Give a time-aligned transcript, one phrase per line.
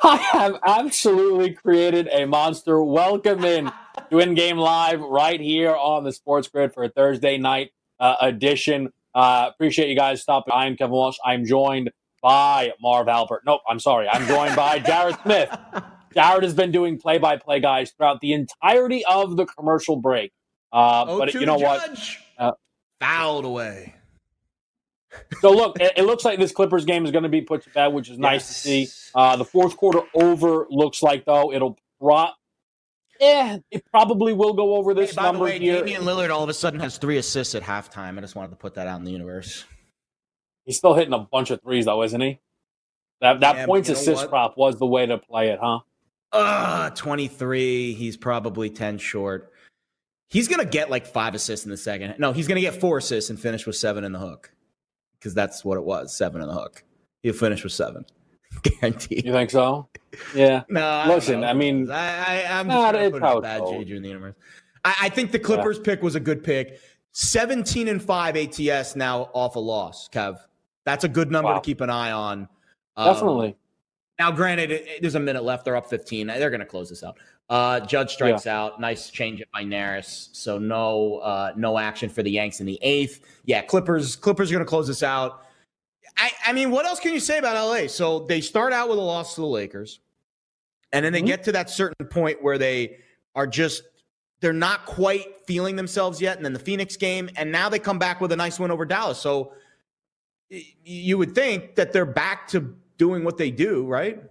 [0.02, 2.82] I have absolutely created a monster.
[2.82, 3.70] Welcome in
[4.08, 8.16] to In Game Live right here on the Sports Grid for a Thursday night uh,
[8.22, 8.94] edition.
[9.14, 10.54] Uh, appreciate you guys stopping.
[10.54, 11.18] I'm Kevin Walsh.
[11.22, 11.90] I'm joined
[12.22, 13.42] by Marv Albert.
[13.44, 14.08] Nope, I'm sorry.
[14.08, 15.54] I'm joined by Jared Smith.
[16.14, 20.32] Jared has been doing play by play, guys, throughout the entirety of the commercial break.
[20.72, 22.18] Uh, but you know judge.
[22.38, 22.48] what?
[22.48, 22.52] Uh,
[23.00, 23.96] Fouled away
[25.40, 27.70] so look, it, it, looks like this Clippers game is going to be put to
[27.70, 28.20] bed, which is yes.
[28.20, 28.88] nice to see.
[29.14, 32.36] Uh, the fourth quarter over looks like though it'll drop.
[33.20, 35.78] Yeah, it probably will go over this hey, by number the way, here.
[35.78, 38.16] Damian Lillard all of a sudden has three assists at halftime.
[38.16, 39.64] I just wanted to put that out in the universe.
[40.64, 42.40] He's still hitting a bunch of threes though, isn't he?
[43.20, 45.80] That that yeah, points assist prop was the way to play it, huh?
[46.32, 47.92] Uh 23.
[47.94, 49.52] He's probably 10 short.
[50.28, 52.14] He's gonna get like five assists in the second.
[52.18, 54.52] No, he's gonna get four assists and finish with seven in the hook
[55.20, 56.82] because that's what it was seven in the hook.
[57.22, 58.04] He'll finish with seven.
[58.62, 59.24] Guaranteed.
[59.24, 59.88] You think so?
[60.34, 60.62] Yeah.
[60.68, 61.04] no.
[61.08, 64.08] Listen, I, I mean, I, I, am not just put a bad juju in the
[64.08, 64.34] universe.
[64.84, 65.84] I, I think the Clippers yeah.
[65.84, 66.80] pick was a good pick.
[67.12, 70.38] 17 and 5 ATS now off a loss, Kev.
[70.84, 71.56] That's a good number wow.
[71.56, 72.48] to keep an eye on.
[72.96, 73.56] Um, Definitely.
[74.18, 75.64] Now, granted, it, it, there's a minute left.
[75.64, 76.26] They're up 15.
[76.26, 77.18] They're going to close this out.
[77.50, 78.58] Uh, Judge strikes yeah.
[78.58, 78.80] out.
[78.80, 80.28] Nice change by Neris.
[80.32, 83.20] So no, uh, no action for the Yanks in the eighth.
[83.44, 84.14] Yeah, Clippers.
[84.14, 85.42] Clippers are going to close this out.
[86.16, 87.88] I, I, mean, what else can you say about LA?
[87.88, 89.98] So they start out with a loss to the Lakers,
[90.92, 91.26] and then they mm-hmm.
[91.26, 92.98] get to that certain point where they
[93.34, 93.82] are just
[94.40, 96.36] they're not quite feeling themselves yet.
[96.36, 98.84] And then the Phoenix game, and now they come back with a nice win over
[98.84, 99.18] Dallas.
[99.18, 99.54] So
[100.84, 104.22] you would think that they're back to doing what they do, right?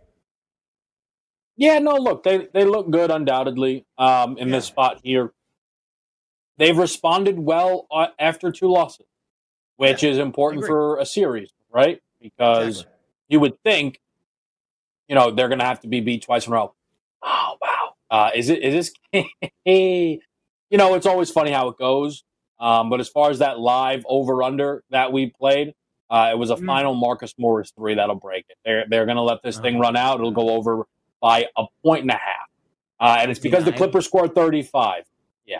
[1.59, 4.55] Yeah, no, look, they they look good undoubtedly um, in yeah.
[4.55, 5.33] this spot here.
[6.57, 9.07] They've responded well uh, after two losses,
[9.75, 12.01] which yeah, is important for a series, right?
[12.21, 12.93] Because exactly.
[13.27, 13.99] you would think,
[15.09, 16.73] you know, they're going to have to be beat twice in a row.
[17.23, 19.27] Oh wow, uh, is it is this?
[19.65, 22.23] you know, it's always funny how it goes.
[22.61, 25.73] Um, but as far as that live over under that we played,
[26.09, 26.65] uh, it was a mm.
[26.65, 28.55] final Marcus Morris three that'll break it.
[28.63, 30.19] They're they're going to let this thing run out.
[30.19, 30.85] It'll go over
[31.21, 32.49] by a point and a half.
[32.99, 35.03] Uh, and it's because the Clippers scored 35.
[35.45, 35.59] Yeah.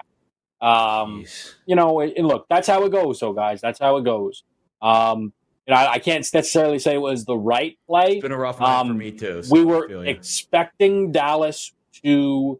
[0.61, 1.25] Um,
[1.65, 3.19] you know, and look, that's how it goes.
[3.19, 4.43] So, guys, that's how it goes.
[4.81, 5.33] Um,
[5.67, 8.13] you know, I, I, can't necessarily say it was the right play.
[8.13, 9.43] It's been a rough night um, for me, too.
[9.43, 11.73] So we were expecting Dallas
[12.03, 12.59] to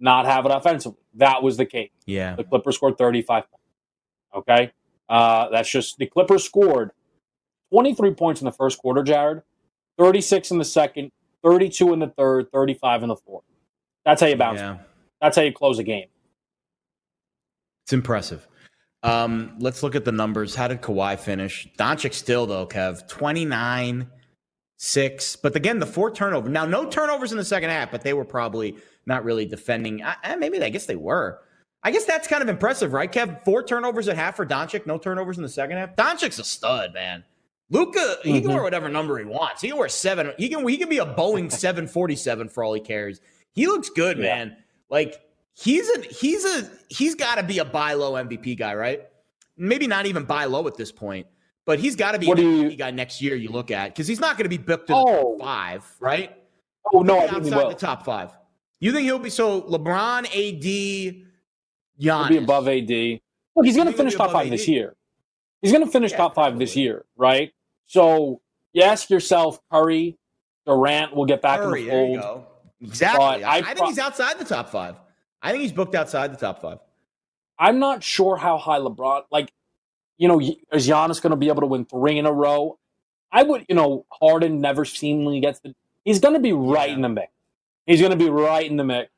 [0.00, 1.00] not have it offensively.
[1.14, 1.90] That was the case.
[2.06, 2.36] Yeah.
[2.36, 3.64] The Clippers scored 35 points.
[4.34, 4.72] Okay.
[5.08, 6.90] Uh, that's just the Clippers scored
[7.72, 9.42] 23 points in the first quarter, Jared,
[9.98, 11.12] 36 in the second,
[11.42, 13.44] 32 in the third, 35 in the fourth.
[14.04, 14.60] That's how you bounce.
[14.60, 14.78] Yeah.
[15.20, 16.06] That's how you close a game.
[17.84, 18.46] It's impressive.
[19.02, 20.54] Um, let's look at the numbers.
[20.54, 21.68] How did Kawhi finish?
[21.78, 24.08] Doncic still though, Kev, 29,
[24.76, 25.36] 6.
[25.36, 26.50] But again, the four turnovers.
[26.50, 28.76] Now, no turnovers in the second half, but they were probably
[29.06, 30.02] not really defending.
[30.02, 31.40] I, maybe I guess they were.
[31.82, 33.44] I guess that's kind of impressive, right, Kev?
[33.44, 35.94] Four turnovers at half for Doncic, no turnovers in the second half.
[35.94, 37.24] Doncic's a stud, man.
[37.70, 38.46] Luka, he mm-hmm.
[38.46, 39.60] can wear whatever number he wants.
[39.60, 40.32] He can wear seven.
[40.38, 43.20] He can he can be a Boeing 747 for all he cares.
[43.52, 44.22] He looks good, yeah.
[44.22, 44.56] man.
[44.88, 45.20] Like
[45.54, 49.02] he's a he's a he's got to be a buy low MVP guy, right?
[49.56, 51.26] Maybe not even buy low at this point,
[51.66, 53.34] but he's got to be what an MVP you, guy next year.
[53.34, 56.34] You look at because he's not going to be booked in oh, the five, right?
[56.92, 58.30] Oh no, I think outside the top five.
[58.80, 61.18] You think he'll be so LeBron, AD, Giannis
[61.98, 63.20] he'll be above AD?
[63.54, 64.52] Well, he's going to finish top five AD?
[64.52, 64.94] this year.
[65.60, 66.64] He's going to finish yeah, top five probably.
[66.64, 67.52] this year, right?
[67.88, 68.40] So
[68.72, 70.18] you ask yourself, Curry,
[70.66, 72.44] Durant will get back Curry, in the fold.
[72.80, 73.42] Exactly.
[73.42, 74.94] I, I, think he's outside the top five.
[75.42, 76.78] I think he's booked outside the top five.
[77.58, 79.50] I'm not sure how high LeBron, like,
[80.16, 82.78] you know, is Giannis going to be able to win three in a row?
[83.32, 85.74] I would, you know, Harden never seemingly gets the.
[86.04, 86.94] He's going to be right yeah.
[86.94, 87.32] in the mix.
[87.86, 89.10] He's going to be right in the mix.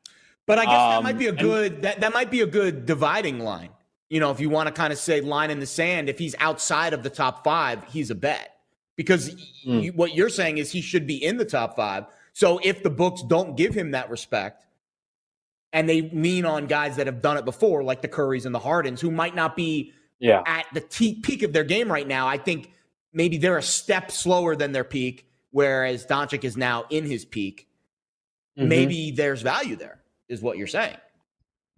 [0.47, 2.47] But I guess um, that might be a good and, that that might be a
[2.47, 3.71] good dividing line.
[4.09, 6.35] You know, if you want to kind of say line in the sand, if he's
[6.39, 8.60] outside of the top five, he's a bet
[9.01, 9.31] because
[9.65, 9.85] mm.
[9.85, 12.05] you, what you're saying is he should be in the top five.
[12.35, 14.67] So if the books don't give him that respect,
[15.73, 18.59] and they lean on guys that have done it before, like the Currys and the
[18.59, 20.43] Hardens, who might not be yeah.
[20.45, 22.29] at the t- peak of their game right now.
[22.29, 22.73] I think
[23.15, 27.69] maybe they're a step slower than their peak, whereas Doncic is now in his peak.
[28.59, 28.69] Mm-hmm.
[28.69, 30.99] Maybe there's value there, is what you're saying.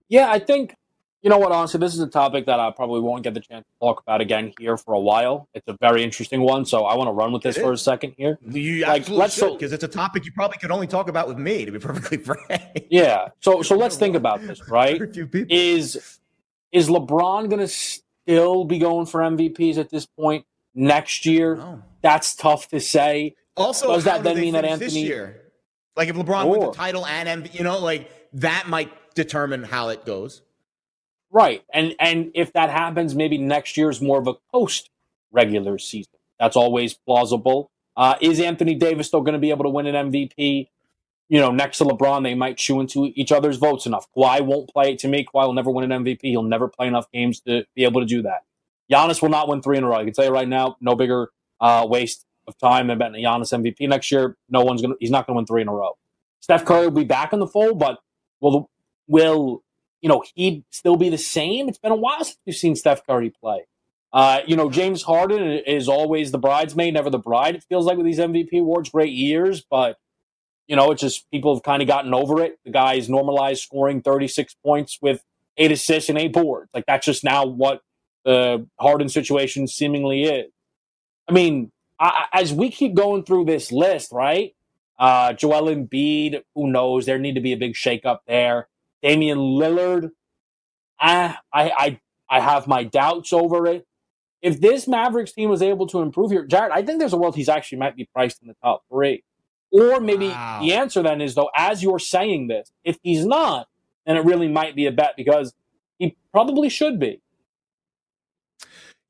[0.08, 0.74] Yeah, I think
[1.22, 3.64] you know what, honestly, this is a topic that I probably won't get the chance
[3.64, 5.48] to talk about again here for a while.
[5.54, 8.14] It's a very interesting one, so I want to run with this for a second
[8.16, 8.38] here.
[8.44, 11.64] You like, let's because it's a topic you probably could only talk about with me,
[11.64, 12.86] to be perfectly frank.
[12.90, 13.28] Yeah.
[13.40, 15.00] So so let's think about this, right?
[15.48, 16.18] Is
[16.72, 21.80] is LeBron going to still be going for MVPs at this point next year?
[22.00, 23.36] That's tough to say.
[23.56, 25.02] Also, does that then mean that Anthony?
[25.02, 25.52] Year?
[25.96, 29.90] Like if LeBron wins the title and MVP, you know, like that might determine how
[29.90, 30.42] it goes.
[31.32, 31.64] Right.
[31.72, 34.90] And and if that happens, maybe next year is more of a post
[35.32, 36.12] regular season.
[36.38, 37.70] That's always plausible.
[37.96, 40.68] Uh, is Anthony Davis still going to be able to win an MVP?
[41.28, 44.06] You know, next to LeBron, they might chew into each other's votes enough.
[44.14, 44.92] Kawhi won't play.
[44.92, 46.20] It to me, Kawhi will never win an MVP.
[46.22, 48.42] He'll never play enough games to be able to do that.
[48.90, 49.96] Giannis will not win three in a row.
[49.96, 51.30] I can tell you right now, no bigger
[51.60, 54.36] uh, waste of time than betting Giannis MVP next year.
[54.50, 54.96] No one's gonna.
[55.00, 55.96] He's not going to win three in a row.
[56.40, 58.00] Steph Curry will be back in the fold, but
[58.40, 58.68] will
[59.06, 59.62] will
[60.02, 61.68] you know, he'd still be the same.
[61.68, 63.66] It's been a while since we've seen Steph Curry play.
[64.12, 67.54] Uh, you know, James Harden is always the bridesmaid, never the bride.
[67.54, 69.96] It feels like with these MVP awards, great years, but
[70.66, 72.58] you know, it's just people have kind of gotten over it.
[72.64, 75.24] The guy is normalized scoring 36 points with
[75.56, 76.70] eight assists and eight boards.
[76.74, 77.82] Like that's just now what
[78.24, 80.50] the Harden situation seemingly is.
[81.28, 84.54] I mean, I, as we keep going through this list, right?
[84.98, 87.06] Uh, Joel Embiid, who knows?
[87.06, 88.68] There need to be a big shakeup there.
[89.02, 90.10] Damian Lillard,
[91.00, 93.86] I, I, I, I have my doubts over it.
[94.40, 97.36] If this Mavericks team was able to improve here, Jared, I think there's a world
[97.36, 99.22] he's actually might be priced in the top three.
[99.70, 100.60] Or maybe wow.
[100.60, 103.68] the answer then is though, as you're saying this, if he's not,
[104.06, 105.54] then it really might be a bet because
[105.98, 107.20] he probably should be.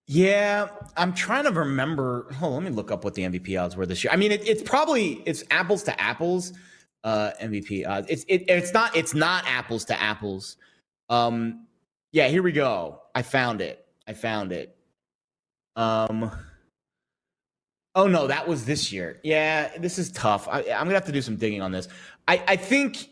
[0.06, 2.26] Yeah, I'm trying to remember.
[2.34, 4.12] Hold on, let me look up what the MVP odds were this year.
[4.12, 6.52] I mean, it, it's probably it's apples to apples
[7.04, 8.06] uh, MVP odds.
[8.08, 10.56] It's it, it's not it's not apples to apples.
[11.08, 11.66] Um,
[12.12, 13.00] yeah, here we go.
[13.14, 13.84] I found it.
[14.06, 14.76] I found it.
[15.76, 16.30] Um.
[17.94, 19.20] Oh no, that was this year.
[19.22, 20.48] Yeah, this is tough.
[20.48, 21.88] I, am gonna have to do some digging on this.
[22.26, 23.08] I, I think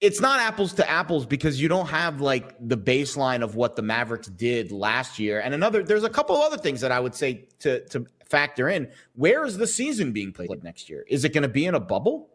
[0.00, 3.82] it's not apples to apples because you don't have like the baseline of what the
[3.82, 5.40] Mavericks did last year.
[5.40, 8.68] And another, there's a couple of other things that I would say to to factor
[8.68, 8.88] in.
[9.14, 11.04] Where is the season being played next year?
[11.08, 12.30] Is it going to be in a bubble?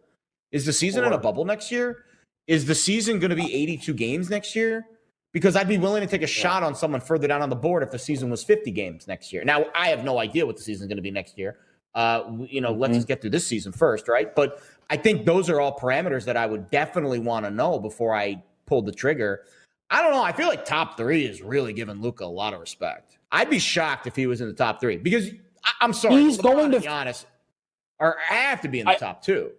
[0.52, 2.06] Is the season in a bubble next year?
[2.48, 4.86] Is the season going to be 82 games next year?
[5.32, 7.84] Because I'd be willing to take a shot on someone further down on the board
[7.84, 9.46] if the season was 50 games next year.
[9.46, 11.58] Now, I have no idea what the season's going to be next year.
[11.96, 12.82] Uh, you know, mm-hmm.
[12.82, 14.36] let's just get through this season first, right?
[14.36, 18.14] But I think those are all parameters that I would definitely want to know before
[18.14, 19.42] I pulled the trigger.
[19.90, 20.24] I don't know.
[20.24, 23.18] I feel like top three is really giving Luka a lot of respect.
[23.32, 25.30] I'd be shocked if he was in the top three because
[25.64, 26.22] I, am sorry.
[26.22, 27.26] He's going to be honest,
[28.00, 29.52] or I have to be in the I, top two.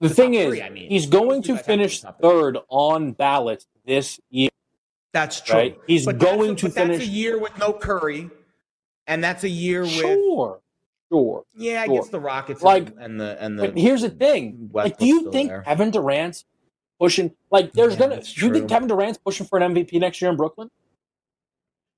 [0.00, 0.88] The, the thing is, three, I mean.
[0.90, 4.50] he's going to finish third on ballot this year.
[5.12, 5.56] That's true.
[5.56, 5.78] Right?
[5.86, 8.30] He's but going a, to finish a year with no Curry,
[9.06, 10.60] and that's a year with sure,
[11.12, 11.44] Sure.
[11.54, 11.94] Yeah, I sure.
[11.96, 13.68] guess the Rockets Like, and the and the.
[13.68, 15.62] But here's the thing: like, do you think there.
[15.62, 16.44] Kevin Durant's
[16.98, 17.32] pushing?
[17.50, 18.22] Like, there's Yeah, gonna.
[18.22, 18.68] Do you think.
[18.68, 20.70] Kevin Durant's pushing for an MVP next year in Brooklyn?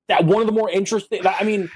[0.08, 1.26] That one of the more interesting.
[1.26, 1.70] I mean,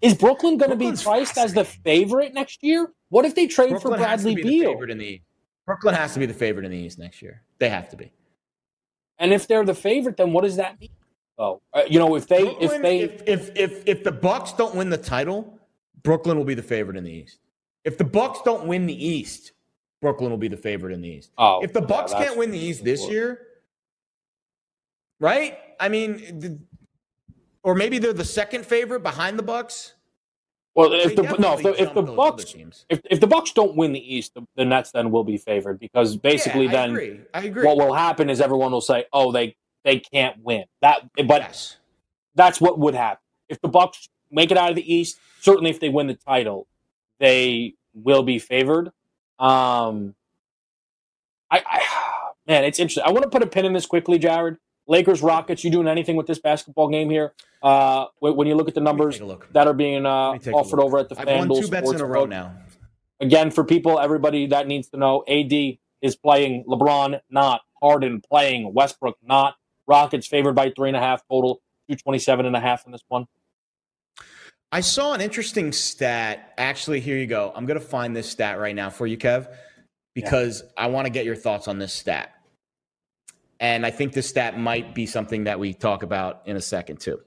[0.00, 2.92] is Brooklyn going to be priced as the favorite next year?
[3.08, 4.76] What if they trade Brooklyn for Bradley Beal?
[5.66, 5.92] Favorite in the East.
[5.92, 7.42] Brooklyn has to be the favorite in the East next year.
[7.58, 8.12] They have to be.
[9.18, 10.90] And if they're the favorite, then what does that mean?
[11.38, 14.74] Oh, uh, you know, if they if they if, if if if the Bucks don't
[14.74, 15.58] win the title,
[16.02, 17.38] Brooklyn will be the favorite in the East.
[17.84, 19.52] If the Bucks don't win the East,
[20.00, 21.32] Brooklyn will be the favorite in the East.
[21.38, 23.40] oh, if the Bucks that's- can't win the East this year,
[25.20, 25.58] right?
[25.80, 26.60] I mean, the-
[27.62, 29.94] or maybe they're the second favorite behind the Bucks.
[30.74, 32.54] Well, if the no, if the, if the Bucks
[32.88, 35.78] if, if the Bucks don't win the East, the, the Nets then will be favored
[35.78, 37.20] because basically Yeah, I then agree.
[37.34, 37.66] I agree.
[37.66, 41.76] what will happen is everyone will say, "Oh, they they can't win." That, but yes.
[42.34, 45.18] that's what would happen if the Bucks make it out of the East.
[45.40, 46.66] Certainly, if they win the title,
[47.20, 48.92] they will be favored.
[49.38, 50.14] Um,
[51.50, 51.82] I, I
[52.46, 53.04] man, it's interesting.
[53.06, 54.56] I want to put a pin in this quickly, Jared.
[54.92, 55.64] Lakers, Rockets.
[55.64, 57.32] You doing anything with this basketball game here?
[57.62, 59.18] Uh, when you look at the numbers
[59.52, 61.62] that are being uh, Let me take a offered over at the I've won FanDuel
[61.62, 62.54] two bets in a row now.
[63.18, 65.52] Again, for people, everybody that needs to know, AD
[66.02, 69.54] is playing LeBron, not Harden playing Westbrook, not
[69.86, 73.26] Rockets favored by three and a half total, 227 and a half in this one.
[74.70, 76.52] I saw an interesting stat.
[76.58, 77.50] Actually, here you go.
[77.54, 79.48] I'm going to find this stat right now for you, Kev,
[80.14, 82.34] because I want to get your thoughts on this stat.
[83.62, 86.98] And I think this stat might be something that we talk about in a second,
[86.98, 87.20] too.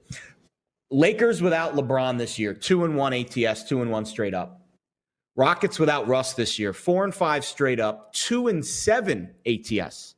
[0.92, 4.62] Lakers without LeBron this year, two and one ATS, two and one straight up.
[5.38, 10.16] Rockets without Russ this year, four and five straight up, two and seven ATS,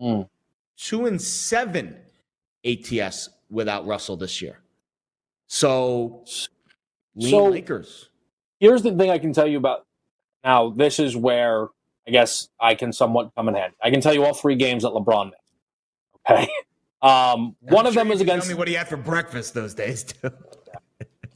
[0.00, 0.28] Mm.
[0.76, 1.96] two and seven
[2.64, 4.60] ATS without Russell this year.
[5.48, 6.24] So,
[7.16, 8.10] lean So- Lakers.
[8.60, 9.86] Here's the thing I can tell you about.
[10.44, 11.68] Now, this is where
[12.06, 13.76] I guess I can somewhat come in handy.
[13.82, 15.42] I can tell you all three games that LeBron missed.
[16.30, 16.48] Okay.
[17.00, 18.46] Um, one of them was against.
[18.46, 20.30] Tell me what he had for breakfast those days too.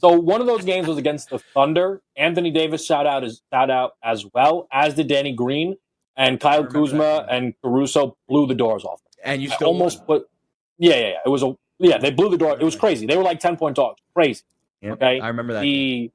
[0.03, 2.01] So one of those games was against the Thunder.
[2.17, 5.77] Anthony Davis shout out as shout out as well as did Danny Green
[6.17, 9.01] and Kyle Kuzma and Caruso blew the doors off.
[9.23, 10.19] And you I still almost won.
[10.19, 10.29] put.
[10.77, 11.17] Yeah, yeah, yeah.
[11.25, 11.99] It was a yeah.
[11.99, 12.59] They blew the door.
[12.59, 13.05] It was crazy.
[13.05, 14.01] They were like ten point dogs.
[14.13, 14.41] Crazy.
[14.81, 15.21] Yep, okay.
[15.21, 15.61] I remember that.
[15.61, 16.11] The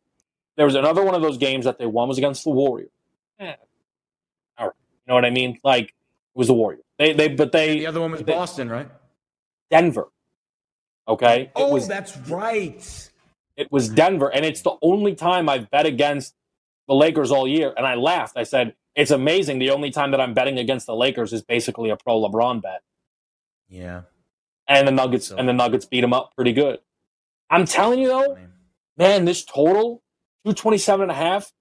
[0.57, 2.91] there was another one of those games that they won was against the Warriors.
[3.41, 3.55] Yeah.
[4.59, 4.75] All right.
[5.07, 5.59] You know what I mean?
[5.65, 5.93] Like it
[6.35, 6.85] was the Warriors.
[6.99, 8.89] They they but they the other one was they- Boston, right?
[9.71, 10.09] Denver.
[11.07, 11.43] Okay.
[11.43, 13.11] It Oh, was that's right.
[13.57, 16.35] it was Denver, and it's the only time I've bet against
[16.87, 17.73] the Lakers all year.
[17.77, 18.37] And I laughed.
[18.37, 19.59] I said, "It's amazing.
[19.59, 22.83] The only time that I'm betting against the Lakers is basically a pro LeBron bet."
[23.69, 24.03] Yeah.
[24.67, 26.81] And the Nuggets So- and the Nuggets beat them up pretty good.
[27.51, 28.37] I'm telling you though,
[28.97, 30.03] man, this total
[30.45, 31.53] 227 and a half.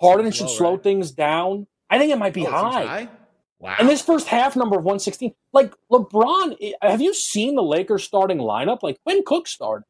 [0.00, 0.82] Harden should slow right?
[0.82, 1.66] things down.
[1.88, 3.08] I think it might be Oh, seems high.
[3.58, 3.76] Wow.
[3.78, 8.04] And this first half number of 116, like LeBron, eh, have you seen the Lakers
[8.04, 8.82] starting lineup?
[8.82, 9.84] Like Quinn Cook started.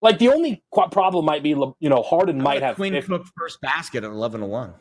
[0.00, 2.92] Like the only qu- problem might be, Le- you know, Harden might about have Quinn
[2.92, 4.74] 50 Cook first basket at eleven to one.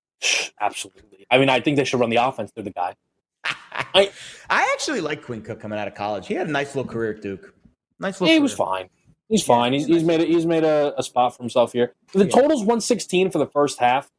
[0.60, 1.26] Absolutely.
[1.30, 2.94] I mean, I think they should run the offense through the guy.
[3.44, 4.10] I
[4.50, 6.26] I actually like Quinn Cook coming out of college.
[6.26, 7.54] He had a nice little career at Duke.
[8.00, 8.28] Nice little.
[8.28, 8.88] Yeah, he was fine.
[9.28, 9.72] He's fine.
[9.72, 11.94] He's, he's made a, he's made a, a spot for himself here.
[12.12, 12.30] The Yeah.
[12.30, 14.10] total's 116 for the first half.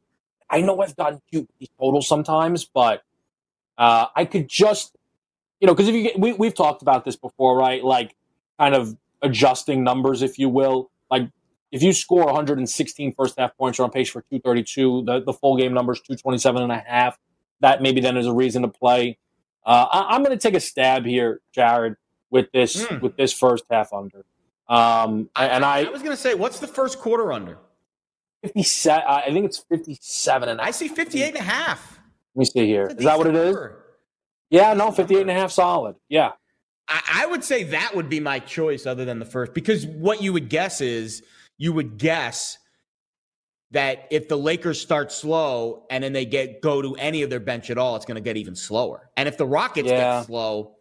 [0.50, 3.02] I know I've gotten cute these totals sometimes, but
[3.78, 4.96] uh, I could just,
[5.60, 7.82] you know, because if you get, we, we've talked about this before, right?
[7.84, 8.14] Like
[8.58, 10.90] kind of adjusting numbers, if you will.
[11.10, 11.28] Like
[11.72, 15.04] if you score 116 first half points, you're on pace for 232.
[15.04, 17.18] The, the full game numbers 227 and a half.
[17.60, 19.18] That maybe then is a reason to play.
[19.64, 21.96] Uh, I, I'm going to take a stab here, Jared,
[22.30, 23.00] with this Hmm.
[23.00, 24.24] with this first half under.
[24.68, 27.58] Um, and I, I was gonna say, what's the first quarter under?
[28.46, 32.00] 57, uh, I think it's 57 and a I see 58 and a half.
[32.34, 32.86] Let me see here.
[32.86, 33.56] Is that what it is?
[34.50, 35.96] Yeah, no, 58 and a half solid.
[36.08, 36.32] Yeah.
[36.88, 40.22] I, I would say that would be my choice other than the first because what
[40.22, 41.22] you would guess is
[41.58, 42.58] you would guess
[43.72, 47.40] that if the Lakers start slow and then they get go to any of their
[47.40, 49.10] bench at all, it's going to get even slower.
[49.16, 50.20] And if the Rockets Yeah.
[50.20, 50.72] get slow,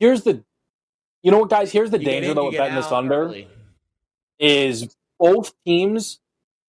[0.00, 0.44] Here's the,
[1.22, 1.70] you know what, guys?
[1.72, 3.48] Here's the you danger in, though with betting this under early.
[4.38, 6.20] is both teams,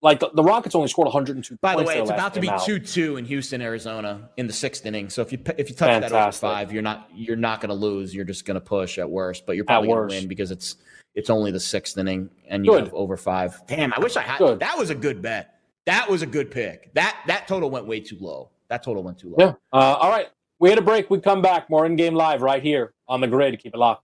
[0.05, 2.77] like the, the Rockets only scored 102 By the way, it's about to be two
[2.77, 5.09] two in Houston, Arizona, in the sixth inning.
[5.09, 7.75] So if you if you touch that over five, you're not you're not going to
[7.75, 8.13] lose.
[8.13, 10.75] You're just going to push at worst, but you're probably going to win because it's
[11.15, 12.83] it's only the sixth inning and you Good.
[12.85, 13.59] have over five.
[13.67, 14.59] Damn, I wish I had Good.
[14.59, 15.55] that was a good bet.
[15.87, 16.93] That was a good pick.
[16.93, 18.51] That that total went way too low.
[18.69, 19.37] That total went too low.
[19.39, 19.53] Yeah.
[19.73, 20.27] Uh, all right.
[20.59, 21.09] We had a break.
[21.09, 21.67] We come back.
[21.67, 23.57] More in game live right here on the grid.
[23.59, 24.03] Keep it locked.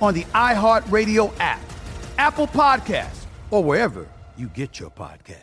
[0.00, 1.60] on the iHeartRadio app,
[2.18, 5.42] Apple Podcasts, or wherever you get your podcast.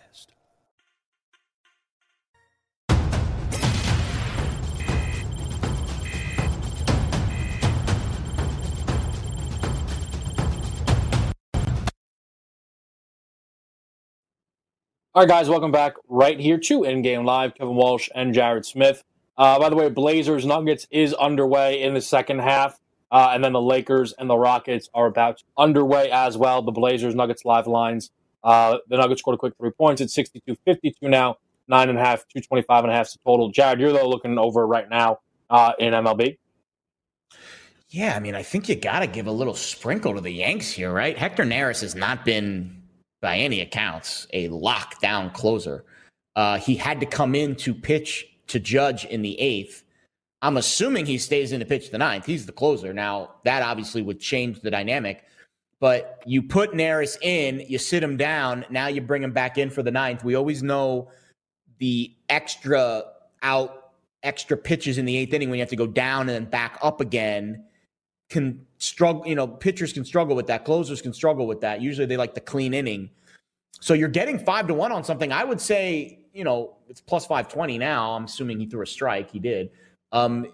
[15.15, 17.53] All right, guys, welcome back right here to In Game Live.
[17.53, 19.03] Kevin Walsh and Jared Smith.
[19.37, 22.79] Uh, by the way, Blazers Nuggets is underway in the second half,
[23.13, 26.63] uh, and then the Lakers and the Rockets are about underway as well.
[26.63, 28.09] The Blazers Nuggets live lines.
[28.43, 32.01] Uh, the Nuggets scored a quick three points at 62 52 now, nine and a
[32.01, 33.49] half, 225 and a half to total.
[33.49, 35.19] Jared, you're though looking over right now
[35.51, 36.37] uh, in MLB.
[37.89, 40.71] Yeah, I mean, I think you got to give a little sprinkle to the Yanks
[40.71, 41.15] here, right?
[41.15, 42.81] Hector Neris has not been
[43.21, 45.85] by any accounts, a lockdown closer.
[46.35, 49.83] Uh, he had to come in to pitch to Judge in the eighth.
[50.43, 52.25] I'm assuming he stays in to pitch the ninth.
[52.25, 52.93] He's the closer.
[52.93, 55.23] Now, that obviously would change the dynamic,
[55.79, 59.69] but you put Neris in, you sit him down, now you bring him back in
[59.69, 60.25] for the ninth.
[60.25, 61.09] We always know
[61.79, 63.05] the extra
[63.41, 66.45] out, extra pitches in the eighth inning when you have to go down and then
[66.45, 67.63] back up again
[68.29, 71.81] can struggle, you know, pitchers can struggle with that, closers can struggle with that.
[71.81, 73.09] Usually they like the clean inning.
[73.79, 75.31] So you're getting five to one on something.
[75.31, 78.11] I would say, you know, it's plus 520 now.
[78.11, 79.31] I'm assuming he threw a strike.
[79.31, 79.69] He did.
[80.13, 80.47] Um,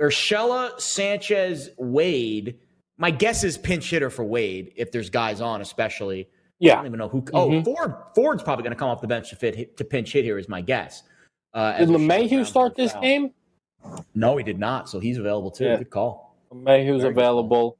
[0.00, 2.58] Urshela, Sanchez, Wade.
[2.98, 6.28] My guess is pinch hitter for Wade if there's guys on, especially.
[6.58, 6.72] Yeah.
[6.72, 7.24] I don't even know who.
[7.34, 7.64] Oh, Mhm.
[7.64, 7.94] Ford.
[8.14, 10.38] Ford's probably going to come off the bench to fit to pinch hit here.
[10.38, 11.02] Is my guess.
[11.52, 13.02] Uh, Did LeMahieu start this foul.
[13.02, 13.30] game?
[14.14, 14.88] No, he did not.
[14.88, 15.64] So he's available too.
[15.64, 15.76] Yeah.
[15.76, 16.34] Good call.
[16.52, 17.76] LeMahieu's Very available.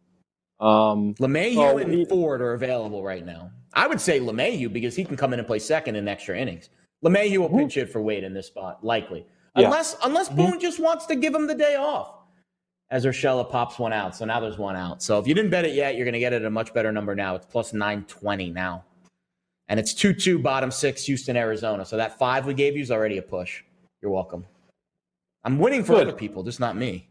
[0.61, 3.51] Um, LeMahieu and he- Ford are available right now.
[3.73, 6.71] I would say LeMahieu because he can come in and play second in extra innings.
[7.05, 9.27] LeMahieu will pinch hit for Wade in this spot, likely.
[9.57, 9.67] Yeah.
[9.67, 12.13] Unless unless Boone just wants to give him the day off.
[12.91, 14.15] As Urshela pops one out.
[14.15, 15.03] So now there's one out.
[15.03, 16.73] So if you didn't bet it yet, you're going to get it at a much
[16.73, 17.35] better number now.
[17.35, 18.85] It's plus 920 now.
[19.69, 21.85] And it's 2 2 bottom six, Houston, Arizona.
[21.85, 23.63] So that five we gave you is already a push.
[24.01, 24.47] You're welcome.
[25.43, 26.09] I'm winning for Good.
[26.09, 27.09] other people, just not me.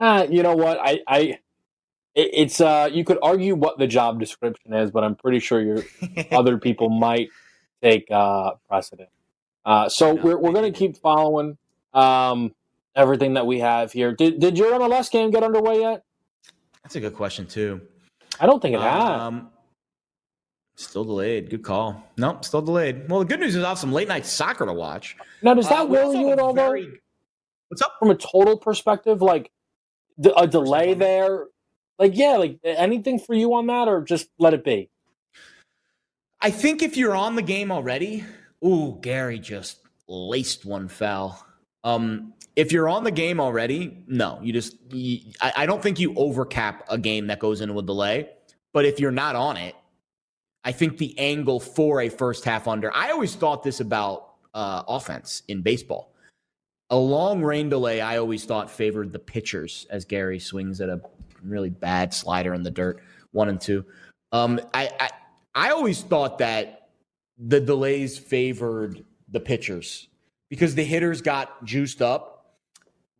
[0.00, 0.78] Uh, you know what?
[0.82, 1.18] I, I,
[2.14, 5.62] it, it's uh, you could argue what the job description is, but I'm pretty sure
[5.62, 5.82] your
[6.32, 7.28] other people might
[7.84, 9.10] take uh, precedent.
[9.64, 11.56] Uh, so No, we're we're gonna keep following
[11.92, 12.52] um
[12.96, 14.12] everything that we have here.
[14.12, 16.02] Did did your MLS game get underway yet?
[16.82, 17.80] That's a good question, too.
[18.40, 19.02] I don't think it has.
[19.20, 19.50] Um,
[20.76, 21.48] still delayed.
[21.50, 22.02] Good call.
[22.18, 23.08] Nope, still delayed.
[23.08, 25.16] Well, the good news is I'll have some late night soccer to watch.
[25.42, 26.52] now, does Uh, that also worry you at all?
[26.52, 26.62] though?
[26.70, 27.00] very-
[27.68, 27.94] What's up?
[27.98, 29.50] From a total perspective, like
[30.36, 31.46] a delay there,
[31.98, 34.90] like yeah, like anything for you on that, or just let it be.
[36.44, 38.22] I think if you're on the game already,
[38.62, 41.42] ooh, Gary just laced one foul.
[41.84, 45.98] Um, if you're on the game already, no, you just you, I, I don't think
[45.98, 48.28] you overcap a game that goes into a delay.
[48.74, 49.74] But if you're not on it,
[50.64, 52.94] I think the angle for a first half under.
[52.94, 56.12] I always thought this about uh, offense in baseball.
[56.90, 61.00] A long rain delay, I always thought favored the pitchers as Gary swings at a
[61.42, 63.02] really bad slider in the dirt,
[63.32, 63.82] one and two.
[64.30, 65.10] Um, I, I
[65.54, 66.88] I always thought that
[67.38, 70.08] the delays favored the pitchers
[70.48, 72.56] because the hitters got juiced up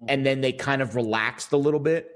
[0.09, 2.11] and then they kind of relaxed a little bit.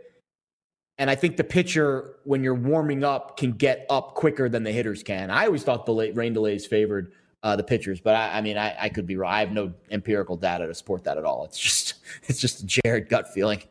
[0.98, 4.72] And I think the pitcher, when you're warming up, can get up quicker than the
[4.72, 5.30] hitters can.
[5.30, 7.12] I always thought the rain delays favored
[7.44, 9.32] uh, the pitchers, but I, I mean, I, I, could be wrong.
[9.32, 11.44] I have no empirical data to support that at all.
[11.44, 13.62] It's just, it's just a Jared gut feeling.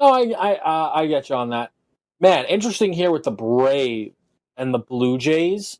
[0.00, 1.72] No, I, I, uh, I get you on that.
[2.20, 4.12] Man, interesting here with the Brave
[4.56, 5.78] and the Blue Jays,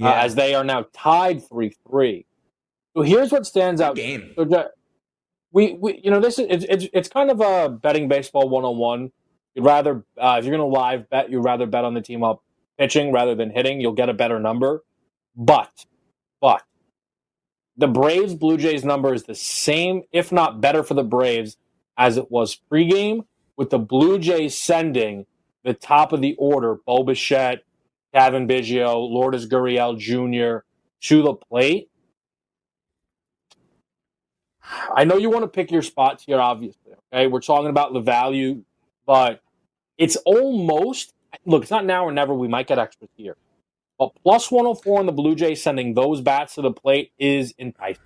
[0.00, 0.10] uh, yeah.
[0.10, 2.26] uh, as they are now tied three three.
[2.96, 3.96] So here's what stands Good out.
[3.96, 4.32] Game.
[4.36, 4.68] So,
[5.52, 8.64] we, we, you know, this is it's, it's, it's kind of a betting baseball one
[8.64, 9.12] on one.
[9.54, 12.22] You'd rather uh, if you're going to live bet, you'd rather bet on the team
[12.22, 12.42] up
[12.78, 13.80] pitching rather than hitting.
[13.80, 14.84] You'll get a better number.
[15.34, 15.86] But,
[16.40, 16.62] but
[17.76, 21.56] the Braves Blue Jays number is the same, if not better, for the Braves
[21.96, 23.24] as it was pregame,
[23.56, 25.26] with the Blue Jays sending
[25.64, 27.64] the top of the order, Bo Bichette,
[28.16, 30.64] Cavan Biggio, Lourdes Gurriel Jr.
[31.02, 31.90] to the plate.
[34.62, 36.92] I know you want to pick your spots here, obviously.
[37.12, 38.64] Okay, we're talking about the value,
[39.04, 39.42] but
[39.98, 41.12] it's almost
[41.44, 41.64] look.
[41.64, 42.32] It's not now or never.
[42.32, 43.36] We might get extras here,
[43.98, 46.72] but plus one hundred oh four on the Blue Jays sending those bats to the
[46.72, 48.02] plate is enticing.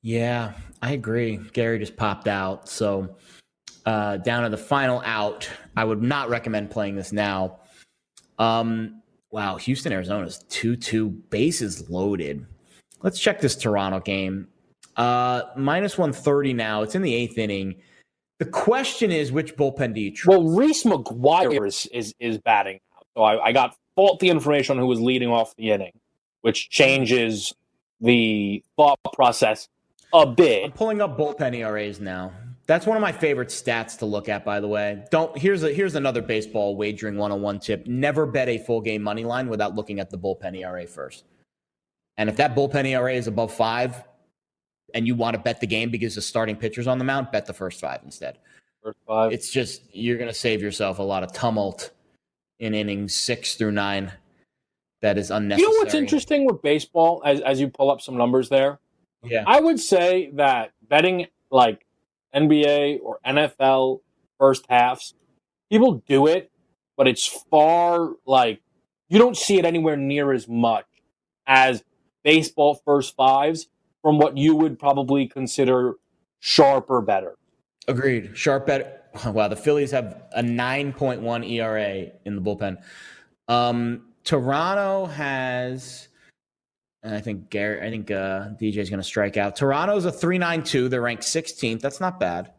[0.00, 1.38] Yeah, I agree.
[1.52, 3.16] Gary just popped out, so
[3.84, 5.50] uh, down to the final out.
[5.76, 7.58] I would not recommend playing this now.
[8.38, 12.46] Um, wow, Houston, Arizona's 2 2, bases loaded.
[13.02, 14.48] Let's check this Toronto game.
[14.96, 16.82] Uh, minus 130 now.
[16.82, 17.76] It's in the eighth inning.
[18.38, 20.38] The question is, which bullpen do you trust?
[20.38, 22.80] Well, Reese McGuire is, is, is batting
[23.16, 25.92] So I, I got faulty information on who was leading off the inning,
[26.40, 27.52] which changes
[28.00, 29.68] the thought process
[30.12, 30.64] a bit.
[30.64, 32.32] I'm pulling up bullpen ERAs now.
[32.66, 35.04] That's one of my favorite stats to look at, by the way.
[35.10, 37.86] Don't here's a here's another baseball wagering one-on-one tip.
[37.86, 41.24] Never bet a full game money line without looking at the bullpen ERA first.
[42.16, 44.02] And if that bullpen ERA is above five,
[44.94, 47.44] and you want to bet the game because the starting pitcher's on the mound, bet
[47.44, 48.38] the first five instead.
[48.82, 49.32] First five.
[49.32, 51.90] It's just you're gonna save yourself a lot of tumult
[52.60, 54.10] in innings six through nine.
[55.02, 55.70] That is unnecessary.
[55.70, 58.78] You know what's interesting with baseball as as you pull up some numbers there?
[59.22, 59.44] Yeah.
[59.46, 61.84] I would say that betting like
[62.34, 64.00] NBA or NFL
[64.38, 65.14] first halves.
[65.70, 66.50] People do it,
[66.96, 68.60] but it's far like
[69.08, 70.86] you don't see it anywhere near as much
[71.46, 71.84] as
[72.22, 73.68] baseball first fives
[74.02, 75.94] from what you would probably consider
[76.40, 77.36] sharper bettor.
[77.88, 78.36] Agreed.
[78.36, 79.00] Sharp bettor.
[79.26, 82.82] Wow, the Phillies have a 9.1 ERA in the bullpen.
[83.46, 86.08] Um, Toronto has
[87.04, 89.56] and I think Gary, I think uh, DJ is going to strike out.
[89.56, 90.88] Toronto's a three nine two.
[90.88, 91.80] They're ranked 16th.
[91.80, 92.50] That's not bad.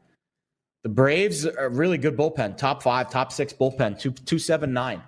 [0.84, 5.02] The Braves are really good bullpen, top five, top six bullpen, two two seven nine.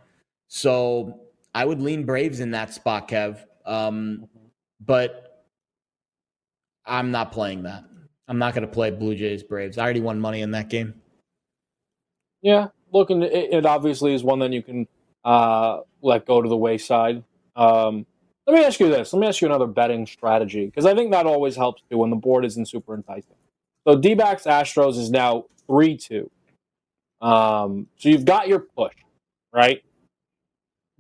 [0.47, 1.21] So
[1.54, 3.39] I would lean Braves in that spot, Kev.
[3.63, 4.28] Um,
[4.84, 5.45] but
[6.84, 7.84] I'm not playing that.
[8.28, 9.78] I'm not going to play Blue Jays Braves.
[9.78, 10.95] I already won money in that game.
[12.41, 14.88] Yeah, looking, it, it obviously is one that you can
[15.23, 17.23] uh, let go to the wayside.
[17.56, 18.06] Um,
[18.48, 19.12] let me ask you this.
[19.12, 22.10] Let me ask you another betting strategy because I think that always helps too when
[22.10, 23.36] the board isn't super enticing.
[23.86, 26.32] So D backs Astros is now 3 2.
[27.20, 28.94] Um, so you've got your push,
[29.54, 29.84] right?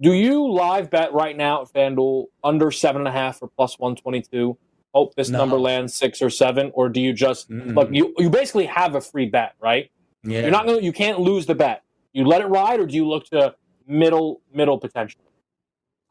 [0.01, 4.57] Do you live bet right now at FanDuel under 7.5 or plus 122?
[4.93, 5.37] Hope this no.
[5.37, 7.89] number lands six or seven, or do you just mm look?
[7.91, 9.91] You you basically have a free bet, right?
[10.23, 10.41] Yeah.
[10.41, 11.83] You're not gonna You can't lose the bet.
[12.13, 13.53] You let it ride, or do you look to
[13.85, 15.21] middle middle potential?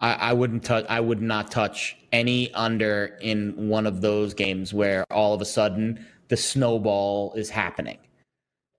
[0.01, 0.85] I, I wouldn't touch.
[0.89, 5.45] I would not touch any under in one of those games where all of a
[5.45, 7.99] sudden the snowball is happening.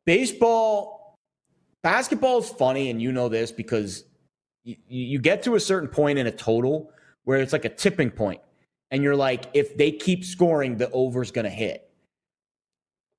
[0.06, 1.16] Baseball,
[1.84, 4.04] basketball is funny, and you know this because
[4.64, 6.92] you, you get to a certain point in a total
[7.24, 8.42] where it's like a tipping point,
[8.92, 11.90] and you're like, if they keep scoring, the over's going to hit.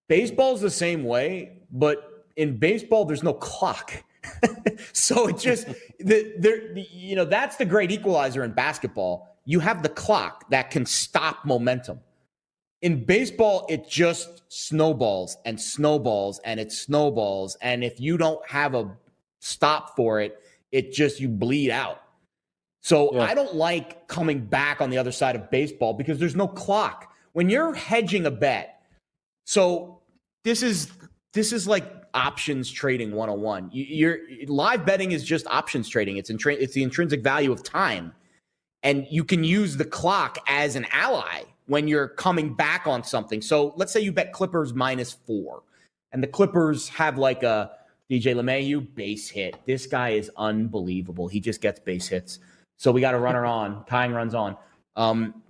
[0.09, 3.93] Baseball's the same way, but in baseball, there's no clock.
[4.93, 5.67] so it just
[5.99, 9.37] the there you know that's the great equalizer in basketball.
[9.45, 12.01] You have the clock that can stop momentum.
[12.83, 17.57] In baseball, it just snowballs and snowballs and it snowballs.
[17.63, 18.91] And if you don't have a
[19.41, 22.03] stop for it, it just you bleed out.
[22.83, 23.23] So yeah.
[23.23, 27.13] I don't like coming back on the other side of baseball because there's no clock.
[27.33, 28.83] When you're hedging a bet,
[29.45, 30.01] so
[30.45, 30.91] this is
[31.33, 33.71] this is like options trading 101.
[33.73, 36.17] You, you're live betting is just options trading.
[36.17, 38.13] It's in, it's the intrinsic value of time.
[38.83, 43.41] And you can use the clock as an ally when you're coming back on something.
[43.41, 45.63] So let's say you bet Clippers minus four,
[46.13, 47.71] and the Clippers have like a
[48.11, 49.57] DJ LeMahieu base hit.
[49.65, 51.29] This guy is unbelievable.
[51.29, 52.41] He just gets base hits.
[52.79, 54.57] So we got a runner on, tying runs on.
[54.97, 55.43] Um,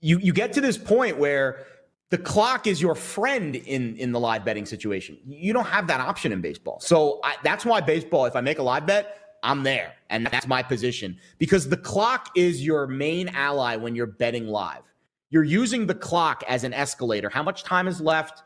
[0.00, 1.66] you you get to this point where
[2.10, 5.18] the clock is your friend in in the live betting situation.
[5.26, 6.80] You don't have that option in baseball.
[6.80, 8.26] So I, that's why baseball.
[8.26, 12.30] If I make a live bet, I'm there, and that's my position because the clock
[12.36, 14.82] is your main ally when you're betting live.
[15.30, 17.28] You're using the clock as an escalator.
[17.28, 18.44] How much time is left,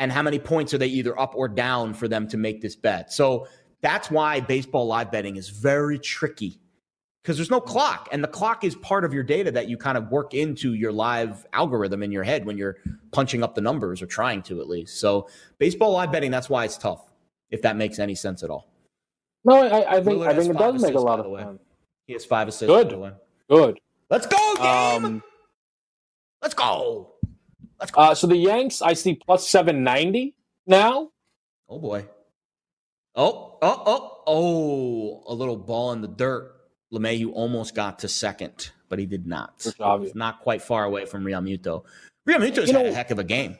[0.00, 2.74] and how many points are they either up or down for them to make this
[2.74, 3.12] bet?
[3.12, 3.46] So
[3.82, 6.60] that's why baseball live betting is very tricky
[7.22, 9.98] because there's no clock and the clock is part of your data that you kind
[9.98, 12.78] of work into your live algorithm in your head when you're
[13.12, 14.98] punching up the numbers or trying to at least.
[15.00, 15.28] So
[15.58, 17.12] baseball live betting that's why it's tough
[17.50, 18.68] if that makes any sense at all.
[19.44, 21.60] No i, I think i think it does make a lot of sense.
[22.06, 23.14] He has five assists good.
[23.48, 23.78] good.
[24.08, 24.66] Let's go game!
[24.66, 25.22] Um,
[26.42, 27.14] let's go!
[27.78, 28.00] Let's go.
[28.00, 30.34] Uh, so the yanks i see plus 790
[30.66, 31.10] now.
[31.68, 32.06] Oh boy.
[33.14, 36.59] Oh oh oh oh a little ball in the dirt
[36.92, 39.60] LeMahieu almost got to second, but he did not.
[39.60, 41.84] So not quite far away from Realmuto.
[42.28, 43.58] Realmuto's you had know, a heck of a game.